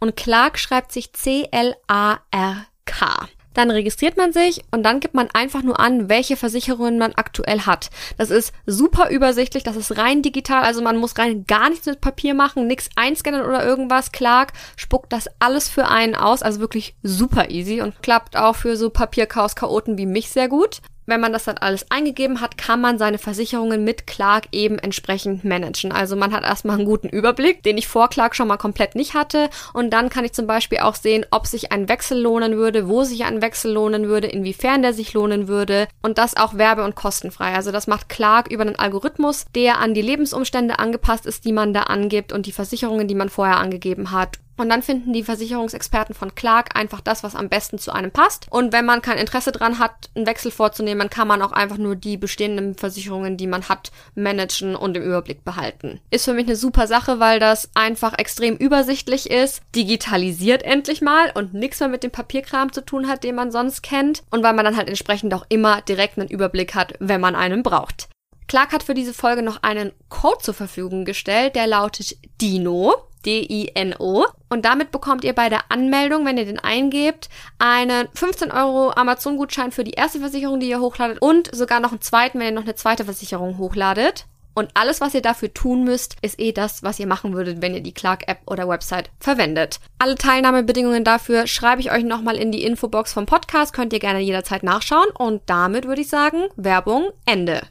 [0.01, 3.29] und Clark schreibt sich C-L-A ARK.
[3.55, 7.61] Dann registriert man sich und dann gibt man einfach nur an, welche Versicherungen man aktuell
[7.61, 7.91] hat.
[8.19, 12.01] Das ist super übersichtlich, das ist rein digital, also man muss rein gar nichts mit
[12.01, 14.11] Papier machen, nichts einscannen oder irgendwas.
[14.11, 18.77] Clark spuckt das alles für einen aus, also wirklich super easy und klappt auch für
[18.77, 22.99] so Papierchaos-Chaoten wie mich sehr gut wenn man das dann alles eingegeben hat, kann man
[22.99, 25.93] seine Versicherungen mit Clark eben entsprechend managen.
[25.93, 29.15] Also man hat erstmal einen guten Überblick, den ich vor Clark schon mal komplett nicht
[29.15, 29.51] hatte.
[29.73, 33.05] Und dann kann ich zum Beispiel auch sehen, ob sich ein Wechsel lohnen würde, wo
[33.05, 35.89] sich ein Wechsel lohnen würde, inwiefern der sich lohnen würde.
[36.03, 37.55] Und das auch werbe- und kostenfrei.
[37.55, 41.75] Also das macht Clark über einen Algorithmus, der an die Lebensumstände angepasst ist, die man
[41.75, 44.39] da angibt und die Versicherungen, die man vorher angegeben hat.
[44.57, 48.47] Und dann finden die Versicherungsexperten von Clark einfach das, was am besten zu einem passt.
[48.51, 51.97] Und wenn man kein Interesse dran hat, einen Wechsel vorzunehmen, kann man auch einfach nur
[51.97, 56.01] die bestehenden Versicherungen, die man hat, managen und im Überblick behalten.
[56.11, 61.33] Ist für mich eine super Sache, weil das einfach extrem übersichtlich ist, digitalisiert endlich mal
[61.35, 64.23] und nichts mehr mit dem Papierkram zu tun hat, den man sonst kennt.
[64.31, 67.63] Und weil man dann halt entsprechend auch immer direkt einen Überblick hat, wenn man einen
[67.63, 68.09] braucht.
[68.47, 72.95] Clark hat für diese Folge noch einen Code zur Verfügung gestellt, der lautet DINO.
[73.25, 74.27] D-I-N-O.
[74.51, 77.29] Und damit bekommt ihr bei der Anmeldung, wenn ihr den eingebt,
[77.59, 82.03] einen 15 Euro Amazon-Gutschein für die erste Versicherung, die ihr hochladet und sogar noch einen
[82.03, 84.27] zweiten, wenn ihr noch eine zweite Versicherung hochladet.
[84.57, 87.75] Und alles, was ihr dafür tun müsst, ist eh das, was ihr machen würdet, wenn
[87.75, 89.81] ihr die Clark-App oder Website verwendet.
[89.99, 94.21] Alle Teilnahmebedingungen dafür schreibe ich euch nochmal in die Infobox vom Podcast, könnt ihr gerne
[94.21, 95.09] jederzeit nachschauen.
[95.19, 97.63] Und damit würde ich sagen, Werbung Ende.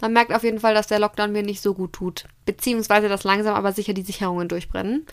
[0.00, 2.24] Man merkt auf jeden Fall, dass der Lockdown mir nicht so gut tut.
[2.46, 5.06] Beziehungsweise, dass langsam aber sicher die Sicherungen durchbrennen.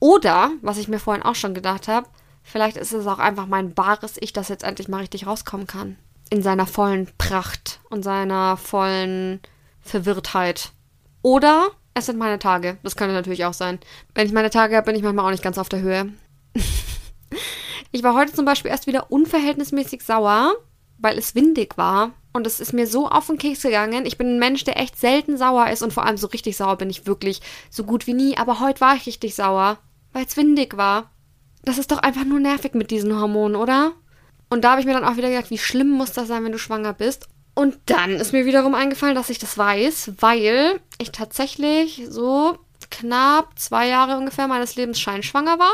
[0.00, 2.08] Oder, was ich mir vorhin auch schon gedacht habe,
[2.42, 5.96] vielleicht ist es auch einfach mein wahres Ich, das jetzt endlich mal richtig rauskommen kann.
[6.30, 9.40] In seiner vollen Pracht und seiner vollen
[9.80, 10.70] Verwirrtheit.
[11.22, 12.78] Oder es sind meine Tage.
[12.82, 13.80] Das könnte natürlich auch sein.
[14.14, 16.12] Wenn ich meine Tage habe, bin ich manchmal auch nicht ganz auf der Höhe.
[17.90, 20.52] ich war heute zum Beispiel erst wieder unverhältnismäßig sauer,
[20.98, 22.12] weil es windig war.
[22.32, 24.06] Und es ist mir so auf den Keks gegangen.
[24.06, 25.82] Ich bin ein Mensch, der echt selten sauer ist.
[25.82, 28.36] Und vor allem so richtig sauer bin ich wirklich so gut wie nie.
[28.36, 29.78] Aber heute war ich richtig sauer,
[30.12, 31.10] weil es windig war.
[31.64, 33.92] Das ist doch einfach nur nervig mit diesen Hormonen, oder?
[34.50, 36.52] Und da habe ich mir dann auch wieder gedacht, wie schlimm muss das sein, wenn
[36.52, 37.28] du schwanger bist.
[37.54, 42.56] Und dann ist mir wiederum eingefallen, dass ich das weiß, weil ich tatsächlich so
[42.90, 45.72] knapp zwei Jahre ungefähr meines Lebens scheinschwanger war.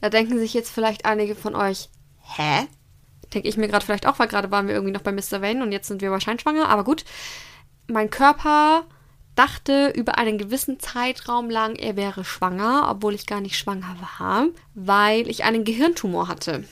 [0.00, 1.88] Da denken sich jetzt vielleicht einige von euch,
[2.36, 2.66] hä?
[3.34, 5.40] Denke ich mir gerade vielleicht auch, weil gerade waren wir irgendwie noch bei Mr.
[5.40, 6.68] Wayne und jetzt sind wir bei scheinschwanger.
[6.68, 7.04] Aber gut,
[7.88, 8.84] mein Körper
[9.34, 14.46] dachte über einen gewissen Zeitraum lang, er wäre schwanger, obwohl ich gar nicht schwanger war,
[14.74, 16.64] weil ich einen Gehirntumor hatte.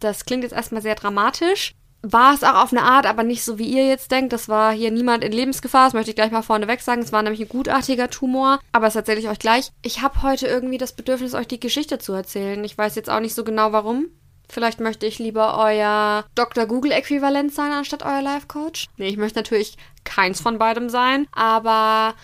[0.00, 3.58] Das klingt jetzt erstmal sehr dramatisch, war es auch auf eine Art, aber nicht so
[3.58, 4.32] wie ihr jetzt denkt.
[4.32, 5.86] Das war hier niemand in Lebensgefahr.
[5.86, 7.02] Das möchte ich gleich mal vorneweg sagen.
[7.02, 8.58] Es war nämlich ein gutartiger Tumor.
[8.72, 9.70] Aber das erzähle ich euch gleich.
[9.82, 12.64] Ich habe heute irgendwie das Bedürfnis, euch die Geschichte zu erzählen.
[12.64, 14.06] Ich weiß jetzt auch nicht so genau warum.
[14.50, 16.66] Vielleicht möchte ich lieber euer Dr.
[16.66, 18.88] Google-Äquivalent sein, anstatt euer Life-Coach.
[18.96, 21.28] Nee, ich möchte natürlich keins von beidem sein.
[21.32, 22.14] Aber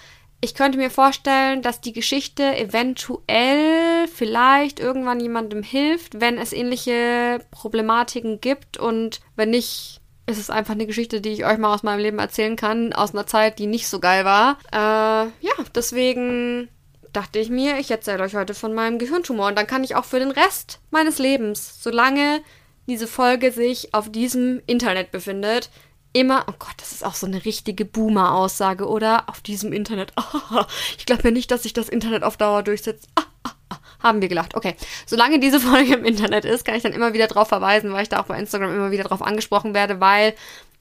[0.40, 7.40] ich könnte mir vorstellen, dass die Geschichte eventuell vielleicht irgendwann jemandem hilft, wenn es ähnliche
[7.50, 11.84] Problematiken gibt und wenn nicht, ist es einfach eine Geschichte, die ich euch mal aus
[11.84, 14.58] meinem Leben erzählen kann, aus einer Zeit, die nicht so geil war.
[14.72, 16.68] Äh, ja, deswegen
[17.12, 20.05] dachte ich mir, ich erzähle euch heute von meinem Gehirntumor und dann kann ich auch
[20.05, 22.42] für den Rest meines Lebens, solange
[22.87, 25.71] diese Folge sich auf diesem Internet befindet,
[26.12, 29.29] immer, oh Gott, das ist auch so eine richtige Boomer-Aussage, oder?
[29.29, 30.12] Auf diesem Internet.
[30.16, 30.62] Oh,
[30.99, 33.09] ich glaube ja nicht, dass sich das Internet auf Dauer durchsetzt.
[33.16, 34.55] Ah, ah, ah, haben wir gelacht.
[34.55, 34.77] Okay.
[35.05, 38.09] Solange diese Folge im Internet ist, kann ich dann immer wieder drauf verweisen, weil ich
[38.09, 40.35] da auch bei Instagram immer wieder drauf angesprochen werde, weil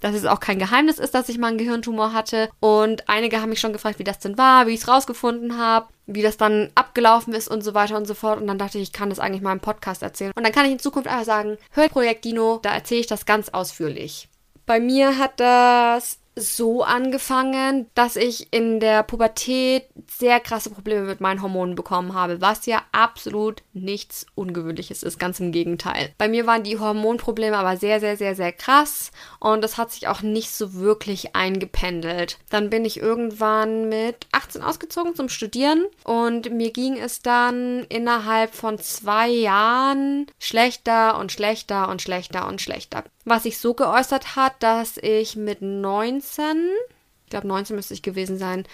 [0.06, 2.50] dass es auch kein Geheimnis ist, dass ich mal einen Gehirntumor hatte.
[2.60, 5.88] Und einige haben mich schon gefragt, wie das denn war, wie ich es rausgefunden habe,
[6.06, 8.40] wie das dann abgelaufen ist und so weiter und so fort.
[8.40, 10.32] Und dann dachte ich, ich kann das eigentlich mal im Podcast erzählen.
[10.36, 13.26] Und dann kann ich in Zukunft einfach sagen, hört Projekt Dino, da erzähle ich das
[13.26, 14.30] ganz ausführlich.
[14.68, 21.22] Bei mir hat das so angefangen, dass ich in der Pubertät sehr krasse Probleme mit
[21.22, 26.14] meinen Hormonen bekommen habe, was ja absolut nichts Ungewöhnliches ist, ganz im Gegenteil.
[26.18, 30.08] Bei mir waren die Hormonprobleme aber sehr, sehr, sehr, sehr krass und das hat sich
[30.08, 32.38] auch nicht so wirklich eingependelt.
[32.50, 38.54] Dann bin ich irgendwann mit 18 ausgezogen zum Studieren und mir ging es dann innerhalb
[38.54, 44.62] von zwei Jahren schlechter und schlechter und schlechter und schlechter was sich so geäußert hat,
[44.62, 46.70] dass ich mit 19,
[47.26, 48.66] ich glaube 19 müsste ich gewesen sein,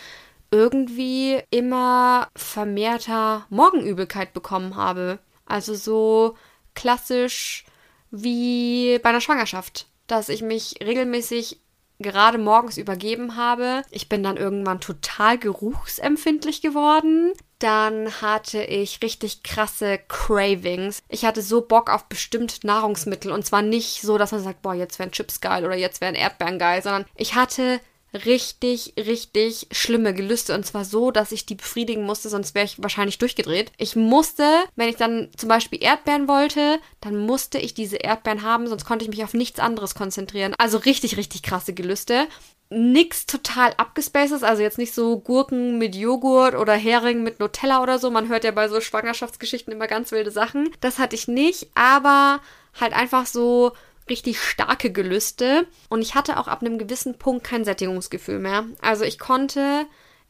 [0.51, 5.19] irgendwie immer vermehrter Morgenübelkeit bekommen habe.
[5.45, 6.35] Also so
[6.75, 7.65] klassisch
[8.11, 11.61] wie bei einer Schwangerschaft, dass ich mich regelmäßig
[11.99, 13.83] gerade morgens übergeben habe.
[13.91, 17.31] Ich bin dann irgendwann total geruchsempfindlich geworden.
[17.61, 21.03] Dann hatte ich richtig krasse Cravings.
[21.09, 23.31] Ich hatte so Bock auf bestimmte Nahrungsmittel.
[23.31, 26.15] Und zwar nicht so, dass man sagt, boah, jetzt wären Chips geil oder jetzt wären
[26.15, 27.79] Erdbeeren geil, sondern ich hatte
[28.25, 30.55] richtig, richtig schlimme Gelüste.
[30.55, 33.71] Und zwar so, dass ich die befriedigen musste, sonst wäre ich wahrscheinlich durchgedreht.
[33.77, 34.43] Ich musste,
[34.75, 39.05] wenn ich dann zum Beispiel Erdbeeren wollte, dann musste ich diese Erdbeeren haben, sonst konnte
[39.05, 40.55] ich mich auf nichts anderes konzentrieren.
[40.57, 42.27] Also richtig, richtig krasse Gelüste
[42.71, 47.99] nix total abgespacedes, also jetzt nicht so Gurken mit Joghurt oder Hering mit Nutella oder
[47.99, 48.09] so.
[48.09, 50.69] Man hört ja bei so Schwangerschaftsgeschichten immer ganz wilde Sachen.
[50.79, 52.39] Das hatte ich nicht, aber
[52.79, 53.73] halt einfach so
[54.09, 55.67] richtig starke Gelüste.
[55.89, 58.65] Und ich hatte auch ab einem gewissen Punkt kein Sättigungsgefühl mehr.
[58.81, 59.85] Also ich konnte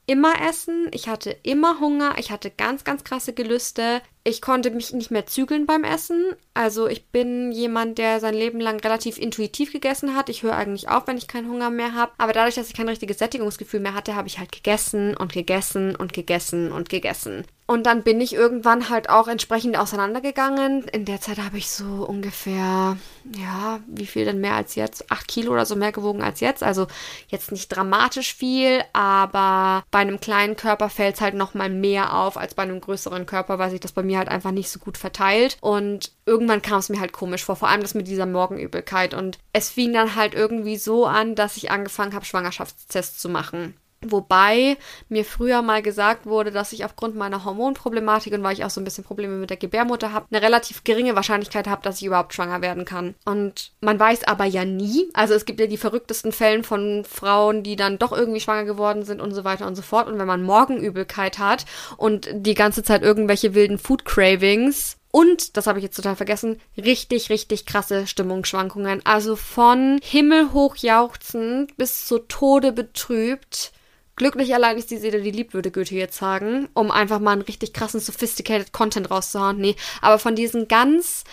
[0.07, 4.01] immer essen, ich hatte immer Hunger, ich hatte ganz, ganz krasse Gelüste.
[4.23, 6.35] Ich konnte mich nicht mehr zügeln beim Essen.
[6.53, 10.29] Also ich bin jemand, der sein Leben lang relativ intuitiv gegessen hat.
[10.29, 12.11] Ich höre eigentlich auf, wenn ich keinen Hunger mehr habe.
[12.19, 15.95] Aber dadurch, dass ich kein richtiges Sättigungsgefühl mehr hatte, habe ich halt gegessen und gegessen
[15.95, 17.45] und gegessen und gegessen.
[17.71, 20.83] Und dann bin ich irgendwann halt auch entsprechend auseinandergegangen.
[20.89, 22.97] In der Zeit habe ich so ungefähr,
[23.33, 25.09] ja, wie viel denn mehr als jetzt?
[25.09, 26.63] Acht Kilo oder so mehr gewogen als jetzt.
[26.63, 26.87] Also
[27.29, 32.35] jetzt nicht dramatisch viel, aber bei einem kleinen Körper fällt es halt nochmal mehr auf
[32.35, 34.97] als bei einem größeren Körper, weil sich das bei mir halt einfach nicht so gut
[34.97, 35.57] verteilt.
[35.61, 39.13] Und irgendwann kam es mir halt komisch vor, vor allem das mit dieser Morgenübelkeit.
[39.13, 43.75] Und es fing dann halt irgendwie so an, dass ich angefangen habe, Schwangerschaftstests zu machen.
[44.03, 44.77] Wobei
[45.09, 48.81] mir früher mal gesagt wurde, dass ich aufgrund meiner Hormonproblematik und weil ich auch so
[48.81, 52.33] ein bisschen Probleme mit der Gebärmutter habe, eine relativ geringe Wahrscheinlichkeit habe, dass ich überhaupt
[52.33, 53.13] schwanger werden kann.
[53.25, 55.07] Und man weiß aber ja nie.
[55.13, 59.03] Also es gibt ja die verrücktesten Fälle von Frauen, die dann doch irgendwie schwanger geworden
[59.03, 60.07] sind und so weiter und so fort.
[60.07, 61.65] Und wenn man Morgenübelkeit hat
[61.97, 66.59] und die ganze Zeit irgendwelche wilden Food Cravings, und, das habe ich jetzt total vergessen,
[66.77, 69.01] richtig, richtig krasse Stimmungsschwankungen.
[69.05, 73.73] Also von himmelhoch jauchzend bis zu Tode betrübt
[74.21, 77.41] Glücklich allein ist die Seele, die liebt, würde Goethe jetzt sagen, um einfach mal einen
[77.41, 79.57] richtig krassen, sophisticated Content rauszuhauen.
[79.57, 81.23] Nee, aber von diesen ganz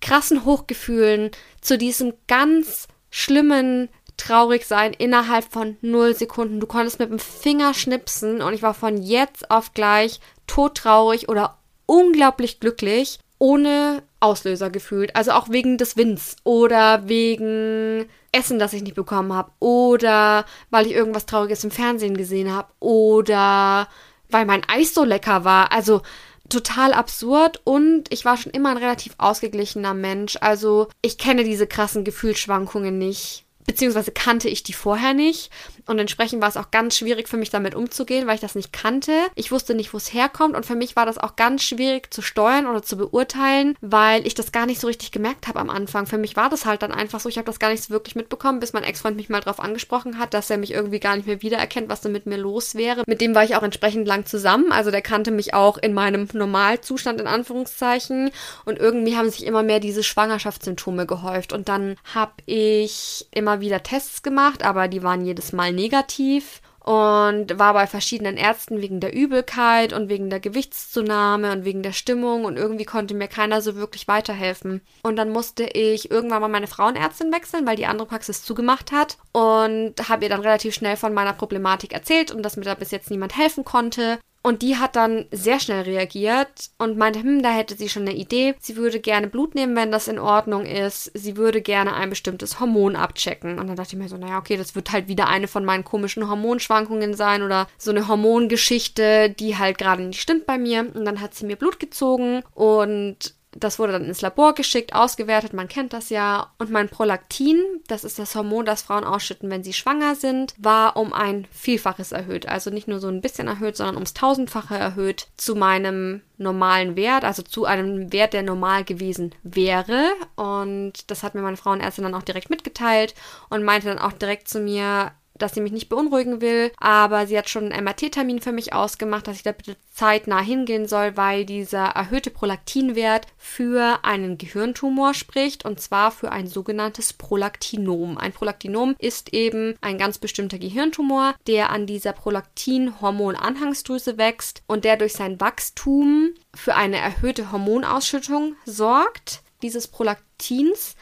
[0.00, 1.30] krassen Hochgefühlen
[1.60, 6.58] zu diesem ganz schlimmen traurig sein innerhalb von null Sekunden.
[6.58, 11.58] Du konntest mit dem Finger schnipsen und ich war von jetzt auf gleich todtraurig oder
[11.84, 15.16] unglaublich glücklich, ohne Auslöser gefühlt.
[15.16, 20.86] Also auch wegen des Winds oder wegen Essen, das ich nicht bekommen habe oder weil
[20.86, 23.88] ich irgendwas Trauriges im Fernsehen gesehen habe oder
[24.30, 25.70] weil mein Eis so lecker war.
[25.72, 26.02] Also
[26.48, 30.36] total absurd und ich war schon immer ein relativ ausgeglichener Mensch.
[30.40, 35.50] Also ich kenne diese krassen Gefühlsschwankungen nicht beziehungsweise kannte ich die vorher nicht.
[35.86, 38.72] Und entsprechend war es auch ganz schwierig für mich damit umzugehen, weil ich das nicht
[38.72, 39.12] kannte.
[39.34, 40.56] Ich wusste nicht, wo es herkommt.
[40.56, 44.34] Und für mich war das auch ganz schwierig zu steuern oder zu beurteilen, weil ich
[44.34, 46.06] das gar nicht so richtig gemerkt habe am Anfang.
[46.06, 47.28] Für mich war das halt dann einfach so.
[47.28, 50.18] Ich habe das gar nicht so wirklich mitbekommen, bis mein Ex-Freund mich mal drauf angesprochen
[50.18, 53.02] hat, dass er mich irgendwie gar nicht mehr wiedererkennt, was denn mit mir los wäre.
[53.06, 54.70] Mit dem war ich auch entsprechend lang zusammen.
[54.72, 58.30] Also der kannte mich auch in meinem Normalzustand in Anführungszeichen.
[58.64, 61.52] Und irgendwie haben sich immer mehr diese Schwangerschaftssymptome gehäuft.
[61.52, 67.58] Und dann habe ich immer wieder Tests gemacht, aber die waren jedes Mal negativ und
[67.58, 72.44] war bei verschiedenen Ärzten wegen der Übelkeit und wegen der Gewichtszunahme und wegen der Stimmung
[72.44, 74.80] und irgendwie konnte mir keiner so wirklich weiterhelfen.
[75.04, 79.16] Und dann musste ich irgendwann mal meine Frauenärztin wechseln, weil die andere Praxis zugemacht hat
[79.32, 82.90] und habe ihr dann relativ schnell von meiner Problematik erzählt und dass mir da bis
[82.90, 84.18] jetzt niemand helfen konnte.
[84.42, 88.16] Und die hat dann sehr schnell reagiert und meinte, hm, da hätte sie schon eine
[88.16, 88.56] Idee.
[88.58, 91.12] Sie würde gerne Blut nehmen, wenn das in Ordnung ist.
[91.14, 93.60] Sie würde gerne ein bestimmtes Hormon abchecken.
[93.60, 95.84] Und dann dachte ich mir so, naja, okay, das wird halt wieder eine von meinen
[95.84, 100.90] komischen Hormonschwankungen sein oder so eine Hormongeschichte, die halt gerade nicht stimmt bei mir.
[100.92, 105.52] Und dann hat sie mir Blut gezogen und das wurde dann ins Labor geschickt, ausgewertet,
[105.52, 106.52] man kennt das ja.
[106.58, 110.96] Und mein Prolaktin, das ist das Hormon, das Frauen ausschütten, wenn sie schwanger sind, war
[110.96, 112.48] um ein Vielfaches erhöht.
[112.48, 117.24] Also nicht nur so ein bisschen erhöht, sondern ums Tausendfache erhöht zu meinem normalen Wert,
[117.24, 120.12] also zu einem Wert, der normal gewesen wäre.
[120.34, 123.14] Und das hat mir meine Frauenärztin dann auch direkt mitgeteilt
[123.50, 127.38] und meinte dann auch direkt zu mir, dass sie mich nicht beunruhigen will, aber sie
[127.38, 131.44] hat schon einen MRT-Termin für mich ausgemacht, dass ich da bitte zeitnah hingehen soll, weil
[131.44, 138.18] dieser erhöhte Prolaktinwert für einen Gehirntumor spricht und zwar für ein sogenanntes Prolaktinom.
[138.18, 144.96] Ein Prolaktinom ist eben ein ganz bestimmter Gehirntumor, der an dieser Prolaktin-Hormon-Anhangsdrüse wächst und der
[144.96, 150.96] durch sein Wachstum für eine erhöhte Hormonausschüttung sorgt, dieses Prolaktins,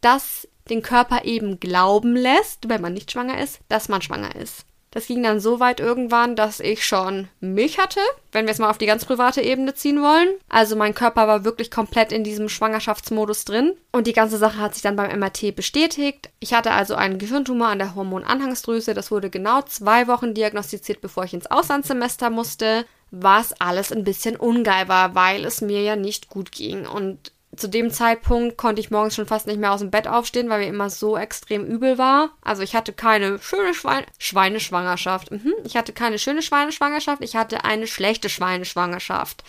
[0.00, 4.64] das den Körper eben glauben lässt, wenn man nicht schwanger ist, dass man schwanger ist.
[4.92, 8.00] Das ging dann so weit irgendwann, dass ich schon Milch hatte,
[8.32, 10.28] wenn wir es mal auf die ganz private Ebene ziehen wollen.
[10.48, 13.74] Also mein Körper war wirklich komplett in diesem Schwangerschaftsmodus drin.
[13.92, 16.30] Und die ganze Sache hat sich dann beim MRT bestätigt.
[16.40, 18.92] Ich hatte also einen Gehirntumor an der Hormonanhangsdrüse.
[18.92, 22.84] Das wurde genau zwei Wochen diagnostiziert, bevor ich ins Auslandssemester musste.
[23.12, 26.86] Was alles ein bisschen ungeil war, weil es mir ja nicht gut ging.
[26.86, 30.48] Und zu dem Zeitpunkt konnte ich morgens schon fast nicht mehr aus dem Bett aufstehen,
[30.48, 32.30] weil mir immer so extrem übel war.
[32.42, 35.30] Also ich hatte keine schöne Schweine Schweineschwangerschaft.
[35.32, 35.52] Mhm.
[35.64, 39.42] Ich hatte keine schöne Schweineschwangerschaft, ich hatte eine schlechte Schweineschwangerschaft.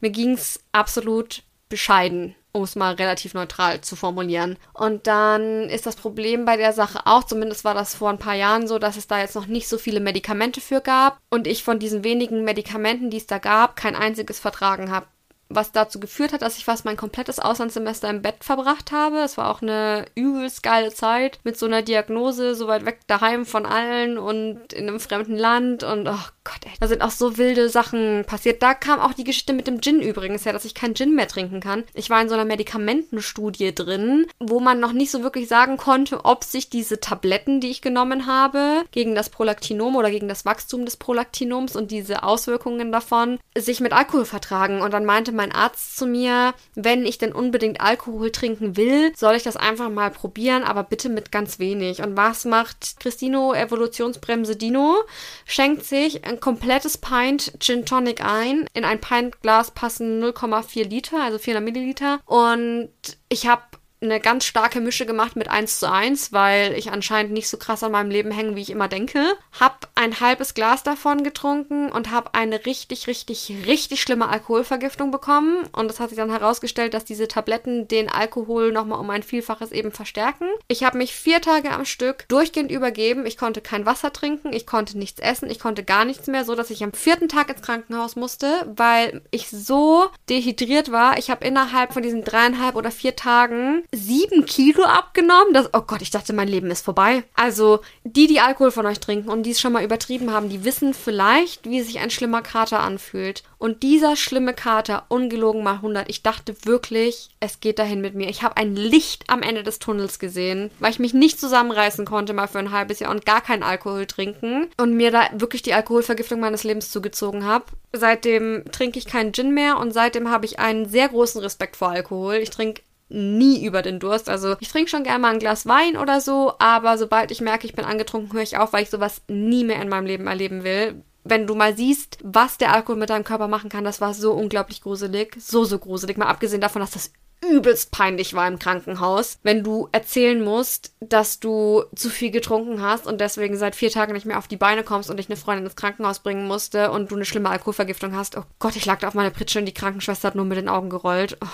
[0.00, 4.58] Mir ging es absolut bescheiden, um es mal relativ neutral zu formulieren.
[4.72, 8.34] Und dann ist das Problem bei der Sache auch, zumindest war das vor ein paar
[8.34, 11.64] Jahren so, dass es da jetzt noch nicht so viele Medikamente für gab und ich
[11.64, 15.06] von diesen wenigen Medikamenten, die es da gab, kein einziges vertragen habe
[15.54, 19.18] was dazu geführt hat, dass ich fast mein komplettes Auslandssemester im Bett verbracht habe.
[19.18, 23.46] Es war auch eine übelst geile Zeit mit so einer Diagnose, so weit weg daheim
[23.46, 27.38] von allen und in einem fremden Land und oh Gott, ey, da sind auch so
[27.38, 28.62] wilde Sachen passiert.
[28.62, 31.28] Da kam auch die Geschichte mit dem Gin übrigens her, dass ich keinen Gin mehr
[31.28, 31.84] trinken kann.
[31.94, 36.24] Ich war in so einer Medikamentenstudie drin, wo man noch nicht so wirklich sagen konnte,
[36.24, 40.84] ob sich diese Tabletten, die ich genommen habe, gegen das Prolaktinom oder gegen das Wachstum
[40.84, 44.80] des Prolaktinoms und diese Auswirkungen davon, sich mit Alkohol vertragen.
[44.80, 49.34] Und dann meinte mein Arzt zu mir, wenn ich denn unbedingt Alkohol trinken will, soll
[49.34, 52.00] ich das einfach mal probieren, aber bitte mit ganz wenig.
[52.00, 55.02] Und was macht Christino Evolutionsbremse Dino?
[55.44, 58.66] Schenkt sich ein komplettes Pint Gin Tonic ein.
[58.72, 62.20] In ein Pintglas passen 0,4 Liter, also 400 Milliliter.
[62.26, 62.90] Und
[63.28, 63.62] ich habe
[64.02, 67.82] eine ganz starke Mische gemacht mit 1 zu 1, weil ich anscheinend nicht so krass
[67.82, 69.36] an meinem Leben hänge, wie ich immer denke.
[69.58, 75.68] Hab ein halbes Glas davon getrunken und habe eine richtig, richtig, richtig schlimme Alkoholvergiftung bekommen.
[75.72, 79.72] Und es hat sich dann herausgestellt, dass diese Tabletten den Alkohol nochmal um ein Vielfaches
[79.72, 80.46] eben verstärken.
[80.68, 83.26] Ich habe mich vier Tage am Stück durchgehend übergeben.
[83.26, 86.54] Ich konnte kein Wasser trinken, ich konnte nichts essen, ich konnte gar nichts mehr, so
[86.54, 91.18] dass ich am vierten Tag ins Krankenhaus musste, weil ich so dehydriert war.
[91.18, 95.52] Ich habe innerhalb von diesen dreieinhalb oder vier Tagen sieben Kilo abgenommen.
[95.52, 97.24] Das, oh Gott, ich dachte, mein Leben ist vorbei.
[97.34, 100.64] Also, die, die Alkohol von euch trinken und die es schon mal übertrieben haben, die
[100.64, 103.42] wissen vielleicht, wie sich ein schlimmer Kater anfühlt.
[103.58, 108.28] Und dieser schlimme Kater, ungelogen mal 100, ich dachte wirklich, es geht dahin mit mir.
[108.28, 112.32] Ich habe ein Licht am Ende des Tunnels gesehen, weil ich mich nicht zusammenreißen konnte
[112.32, 115.74] mal für ein halbes Jahr und gar keinen Alkohol trinken und mir da wirklich die
[115.74, 117.66] Alkoholvergiftung meines Lebens zugezogen habe.
[117.92, 121.90] Seitdem trinke ich keinen Gin mehr und seitdem habe ich einen sehr großen Respekt vor
[121.90, 122.36] Alkohol.
[122.36, 122.82] Ich trinke
[123.12, 124.28] nie über den Durst.
[124.28, 127.66] Also ich trinke schon gerne mal ein Glas Wein oder so, aber sobald ich merke,
[127.66, 130.64] ich bin angetrunken, höre ich auf, weil ich sowas nie mehr in meinem Leben erleben
[130.64, 131.02] will.
[131.24, 134.32] Wenn du mal siehst, was der Alkohol mit deinem Körper machen kann, das war so
[134.32, 135.36] unglaublich gruselig.
[135.38, 136.16] So, so gruselig.
[136.16, 137.12] Mal abgesehen davon, dass das
[137.48, 143.06] übelst peinlich war im Krankenhaus, wenn du erzählen musst, dass du zu viel getrunken hast
[143.06, 145.66] und deswegen seit vier Tagen nicht mehr auf die Beine kommst und dich eine Freundin
[145.66, 148.36] ins Krankenhaus bringen musste und du eine schlimme Alkoholvergiftung hast.
[148.36, 150.68] Oh Gott, ich lag da auf meiner Pritsche und die Krankenschwester hat nur mit den
[150.68, 151.36] Augen gerollt.
[151.42, 151.46] Oh,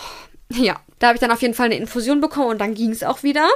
[0.52, 3.02] ja, da habe ich dann auf jeden Fall eine Infusion bekommen und dann ging es
[3.02, 3.48] auch wieder.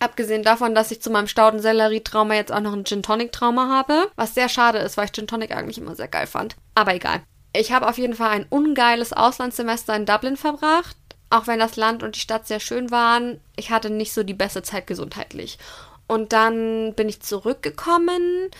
[0.00, 4.10] Abgesehen davon, dass ich zu meinem Staudensellerie-Trauma jetzt auch noch ein Gin Tonic-Trauma habe.
[4.16, 6.56] Was sehr schade ist, weil ich Gin Tonic eigentlich immer sehr geil fand.
[6.74, 7.20] Aber egal.
[7.52, 10.96] Ich habe auf jeden Fall ein ungeiles Auslandssemester in Dublin verbracht.
[11.28, 14.34] Auch wenn das Land und die Stadt sehr schön waren, ich hatte nicht so die
[14.34, 15.58] beste Zeit gesundheitlich.
[16.06, 18.50] Und dann bin ich zurückgekommen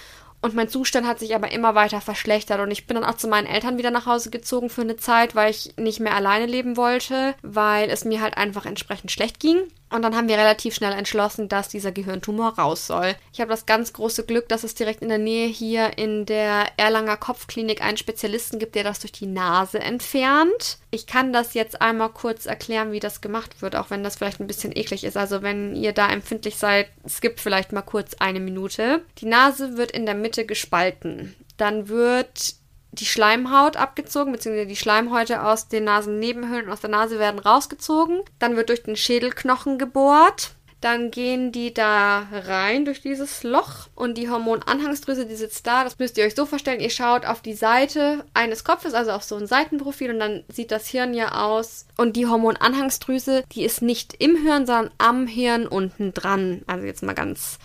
[0.43, 3.29] und mein Zustand hat sich aber immer weiter verschlechtert und ich bin dann auch zu
[3.29, 6.77] meinen Eltern wieder nach Hause gezogen für eine Zeit, weil ich nicht mehr alleine leben
[6.77, 9.59] wollte, weil es mir halt einfach entsprechend schlecht ging.
[9.91, 13.17] Und dann haben wir relativ schnell entschlossen, dass dieser Gehirntumor raus soll.
[13.33, 16.67] Ich habe das ganz große Glück, dass es direkt in der Nähe hier in der
[16.77, 20.79] Erlanger Kopfklinik einen Spezialisten gibt, der das durch die Nase entfernt.
[20.93, 24.41] Ich kann das jetzt einmal kurz erklären, wie das gemacht wird, auch wenn das vielleicht
[24.41, 25.17] ein bisschen eklig ist.
[25.17, 29.03] Also wenn ihr da empfindlich seid, skippt vielleicht mal kurz eine Minute.
[29.19, 31.35] Die Nase wird in der Mitte gespalten.
[31.57, 32.55] Dann wird
[32.93, 38.21] die Schleimhaut abgezogen, beziehungsweise die Schleimhäute aus den Nasennebenhöhlen aus der Nase werden rausgezogen.
[38.39, 40.53] Dann wird durch den Schädelknochen gebohrt.
[40.81, 45.85] Dann gehen die da rein durch dieses Loch und die Hormonanhangsdrüse, die sitzt da.
[45.85, 46.81] Das müsst ihr euch so vorstellen.
[46.81, 50.71] Ihr schaut auf die Seite eines Kopfes, also auf so ein Seitenprofil und dann sieht
[50.71, 51.87] das Hirn ja aus.
[51.99, 56.63] Und die Hormonanhangsdrüse, die ist nicht im Hirn, sondern am Hirn unten dran.
[56.67, 57.59] Also jetzt mal ganz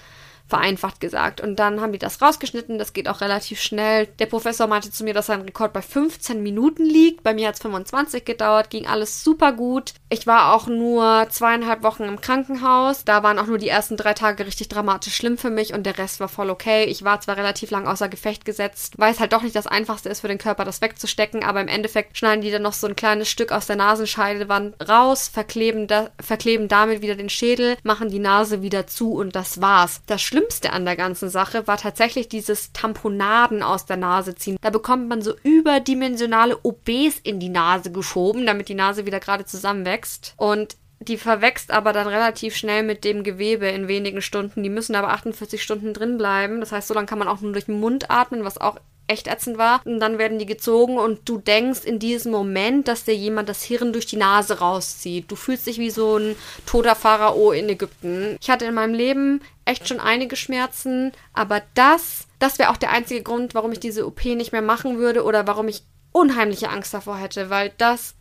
[0.47, 1.41] vereinfacht gesagt.
[1.41, 4.07] Und dann haben die das rausgeschnitten, das geht auch relativ schnell.
[4.19, 7.23] Der Professor meinte zu mir, dass sein Rekord bei 15 Minuten liegt.
[7.23, 9.93] Bei mir hat es 25 gedauert, ging alles super gut.
[10.09, 13.05] Ich war auch nur zweieinhalb Wochen im Krankenhaus.
[13.05, 15.97] Da waren auch nur die ersten drei Tage richtig dramatisch schlimm für mich und der
[15.97, 16.85] Rest war voll okay.
[16.85, 20.09] Ich war zwar relativ lang außer Gefecht gesetzt, weil es halt doch nicht das Einfachste
[20.09, 22.95] ist für den Körper, das wegzustecken, aber im Endeffekt schneiden die dann noch so ein
[22.95, 28.19] kleines Stück aus der Nasenscheidewand raus, verkleben, da, verkleben damit wieder den Schädel, machen die
[28.19, 30.01] Nase wieder zu und das war's.
[30.05, 34.57] Das Schlimmste an der ganzen Sache war tatsächlich dieses Tamponaden aus der Nase ziehen.
[34.59, 39.45] Da bekommt man so überdimensionale OBs in die Nase geschoben, damit die Nase wieder gerade
[39.45, 40.33] zusammenwächst.
[40.35, 44.61] Und die verwächst aber dann relativ schnell mit dem Gewebe in wenigen Stunden.
[44.61, 46.59] Die müssen aber 48 Stunden drin bleiben.
[46.59, 48.77] Das heißt, so lange kann man auch nur durch den Mund atmen, was auch
[49.07, 49.81] echt ätzend war.
[49.85, 53.63] Und dann werden die gezogen und du denkst in diesem Moment, dass dir jemand das
[53.63, 55.29] Hirn durch die Nase rauszieht.
[55.29, 56.35] Du fühlst dich wie so ein
[56.65, 58.37] toter Pharao in Ägypten.
[58.41, 62.91] Ich hatte in meinem Leben echt schon einige Schmerzen, aber das, das wäre auch der
[62.91, 66.93] einzige Grund, warum ich diese OP nicht mehr machen würde oder warum ich unheimliche Angst
[66.93, 68.15] davor hätte, weil das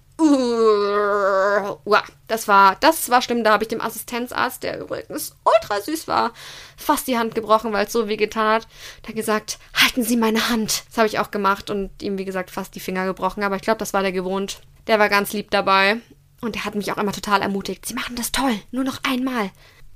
[2.29, 3.45] das war, das war schlimm.
[3.45, 6.33] Da habe ich dem Assistenzarzt, der übrigens ultra süß war,
[6.77, 8.69] fast die Hand gebrochen, weil es so weh getan hat.
[9.07, 10.85] Hat gesagt, halten Sie meine Hand.
[10.89, 13.43] Das habe ich auch gemacht und ihm, wie gesagt, fast die Finger gebrochen.
[13.43, 14.61] Aber ich glaube, das war der gewohnt.
[14.87, 16.01] Der war ganz lieb dabei.
[16.41, 17.87] Und der hat mich auch immer total ermutigt.
[17.87, 18.55] Sie machen das toll.
[18.71, 19.51] Nur noch einmal.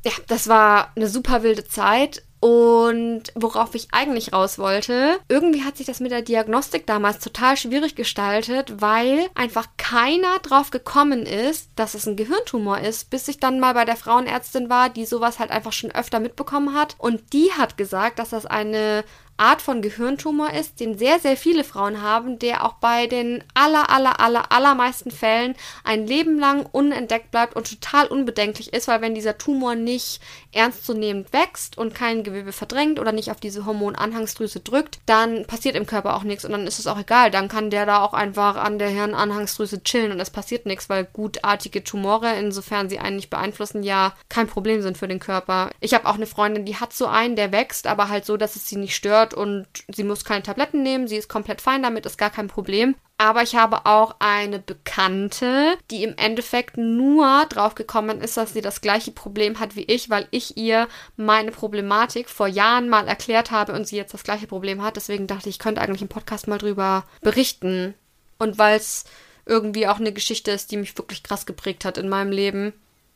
[0.04, 2.22] Ja, das war eine super wilde Zeit.
[2.40, 7.56] Und worauf ich eigentlich raus wollte, irgendwie hat sich das mit der Diagnostik damals total
[7.56, 13.38] schwierig gestaltet, weil einfach keiner drauf gekommen ist, dass es ein Gehirntumor ist, bis ich
[13.38, 16.94] dann mal bei der Frauenärztin war, die sowas halt einfach schon öfter mitbekommen hat.
[16.98, 19.04] Und die hat gesagt, dass das eine
[19.38, 23.88] Art von Gehirntumor ist, den sehr, sehr viele Frauen haben, der auch bei den aller,
[23.88, 29.14] aller, aller, allermeisten Fällen ein Leben lang unentdeckt bleibt und total unbedenklich ist, weil wenn
[29.14, 30.20] dieser Tumor nicht
[30.52, 35.86] ernstzunehmend wächst und kein Gewebe verdrängt oder nicht auf diese Hormonanhangsdrüse drückt, dann passiert im
[35.86, 37.30] Körper auch nichts und dann ist es auch egal.
[37.30, 41.04] Dann kann der da auch einfach an der Hirnanhangsdrüse chillen und es passiert nichts, weil
[41.04, 45.70] gutartige Tumore, insofern sie einen nicht beeinflussen, ja kein Problem sind für den Körper.
[45.80, 48.56] Ich habe auch eine Freundin, die hat so einen, der wächst, aber halt so, dass
[48.56, 52.06] es sie nicht stört und sie muss keine Tabletten nehmen, sie ist komplett fein damit,
[52.06, 52.94] ist gar kein Problem.
[53.20, 58.60] Aber ich habe auch eine Bekannte, die im Endeffekt nur drauf gekommen ist, dass sie
[58.60, 63.50] das gleiche Problem hat wie ich, weil ich ihr meine Problematik vor Jahren mal erklärt
[63.50, 64.94] habe und sie jetzt das gleiche Problem hat.
[64.94, 67.94] Deswegen dachte ich, ich könnte eigentlich im Podcast mal drüber berichten.
[68.38, 69.04] Und weil es
[69.46, 72.72] irgendwie auch eine Geschichte ist, die mich wirklich krass geprägt hat in meinem Leben.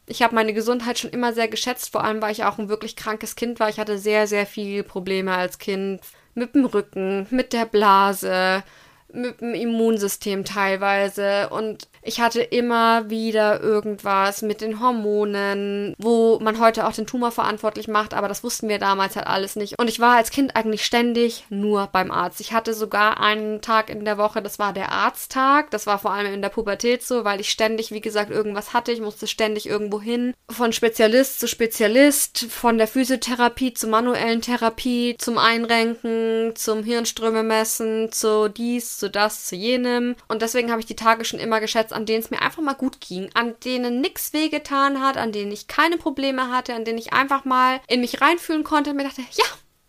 [0.07, 2.97] Ich habe meine Gesundheit schon immer sehr geschätzt, vor allem weil ich auch ein wirklich
[2.97, 3.69] krankes Kind war.
[3.69, 6.01] Ich hatte sehr, sehr viele Probleme als Kind
[6.35, 8.65] mit dem Rücken, mit der Blase,
[9.13, 16.59] mit dem Immunsystem teilweise und ich hatte immer wieder irgendwas mit den Hormonen, wo man
[16.59, 19.79] heute auch den Tumor verantwortlich macht, aber das wussten wir damals halt alles nicht.
[19.79, 22.41] Und ich war als Kind eigentlich ständig nur beim Arzt.
[22.41, 25.71] Ich hatte sogar einen Tag in der Woche, das war der Arzttag.
[25.71, 28.91] Das war vor allem in der Pubertät so, weil ich ständig, wie gesagt, irgendwas hatte.
[28.91, 30.35] Ich musste ständig irgendwo hin.
[30.51, 38.11] Von Spezialist zu Spezialist, von der Physiotherapie zur manuellen Therapie, zum Einrenken, zum Hirnströme messen,
[38.11, 40.15] zu dies, zu das, zu jenem.
[40.29, 42.75] Und deswegen habe ich die Tage schon immer geschätzt, an denen es mir einfach mal
[42.75, 46.99] gut ging, an denen nichts wehgetan hat, an denen ich keine Probleme hatte, an denen
[46.99, 49.45] ich einfach mal in mich reinfühlen konnte und mir dachte, ja,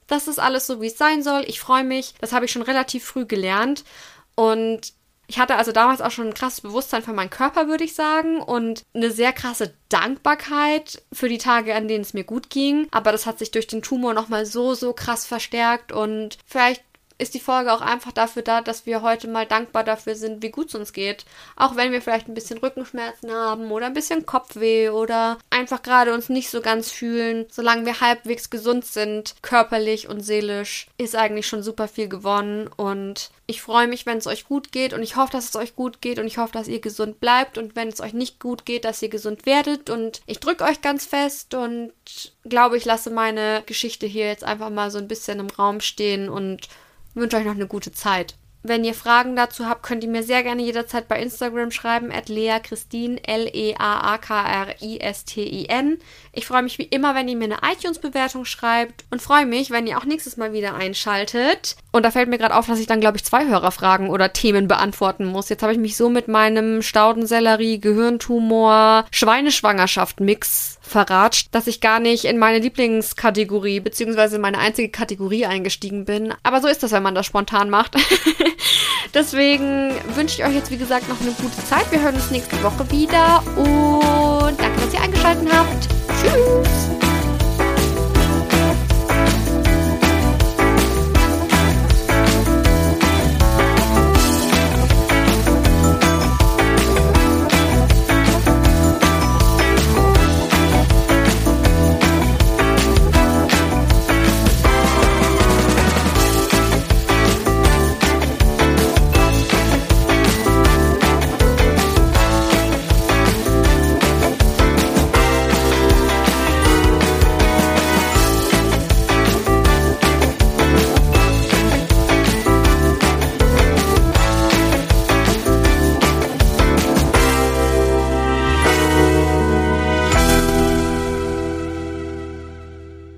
[0.08, 1.44] das ist alles so, wie es sein soll.
[1.46, 2.16] Ich freue mich.
[2.22, 3.84] Das habe ich schon relativ früh gelernt.
[4.36, 4.94] Und
[5.28, 8.42] ich hatte also damals auch schon ein krasses Bewusstsein für meinen Körper, würde ich sagen,
[8.42, 12.88] und eine sehr krasse Dankbarkeit für die Tage, an denen es mir gut ging.
[12.90, 16.84] Aber das hat sich durch den Tumor nochmal so, so krass verstärkt und vielleicht
[17.18, 20.52] ist die Folge auch einfach dafür da, dass wir heute mal dankbar dafür sind, wie
[20.52, 21.26] gut es uns geht.
[21.56, 26.14] Auch wenn wir vielleicht ein bisschen Rückenschmerzen haben oder ein bisschen Kopfweh oder einfach gerade
[26.14, 27.46] uns nicht so ganz fühlen.
[27.50, 32.70] Solange wir halbwegs gesund sind, körperlich und seelisch, ist eigentlich schon super viel gewonnen.
[32.76, 35.76] Und ich freue mich, wenn es euch gut geht und ich hoffe, dass es euch
[35.76, 38.66] gut geht und ich hoffe, dass ihr gesund bleibt und wenn es euch nicht gut
[38.66, 39.90] geht, dass ihr gesund werdet.
[39.90, 41.92] Und ich drücke euch ganz fest und
[42.46, 46.30] glaube, ich lasse meine Geschichte hier jetzt einfach mal so ein bisschen im Raum stehen
[46.30, 46.68] und
[47.14, 48.36] wünsche euch noch eine gute Zeit.
[48.66, 52.30] Wenn ihr Fragen dazu habt, könnt ihr mir sehr gerne jederzeit bei Instagram schreiben, at
[52.30, 53.98] Lea Christine, L-E-A-A-K-R-I-S-T-I-N.
[56.32, 59.86] Ich freue mich wie immer, wenn ihr mir eine iTunes-Bewertung schreibt und freue mich, wenn
[59.86, 61.76] ihr auch nächstes Mal wieder einschaltet.
[61.92, 64.70] Und da fällt mir gerade auf, dass ich dann, glaube ich, zwei Hörerfragen oder Themen
[64.70, 65.50] beantworten muss.
[65.50, 72.26] Jetzt habe ich mich so mit meinem Staudensellerie, Gehirntumor, Schweineschwangerschaft-Mix verratscht, dass ich gar nicht
[72.26, 76.34] in meine Lieblingskategorie beziehungsweise meine einzige Kategorie eingestiegen bin.
[76.44, 77.96] Aber so ist das, wenn man das spontan macht.
[79.14, 81.92] Deswegen wünsche ich euch jetzt, wie gesagt, noch eine gute Zeit.
[81.92, 85.88] Wir hören uns nächste Woche wieder und danke, dass ihr eingeschaltet habt.
[86.22, 87.03] Tschüss!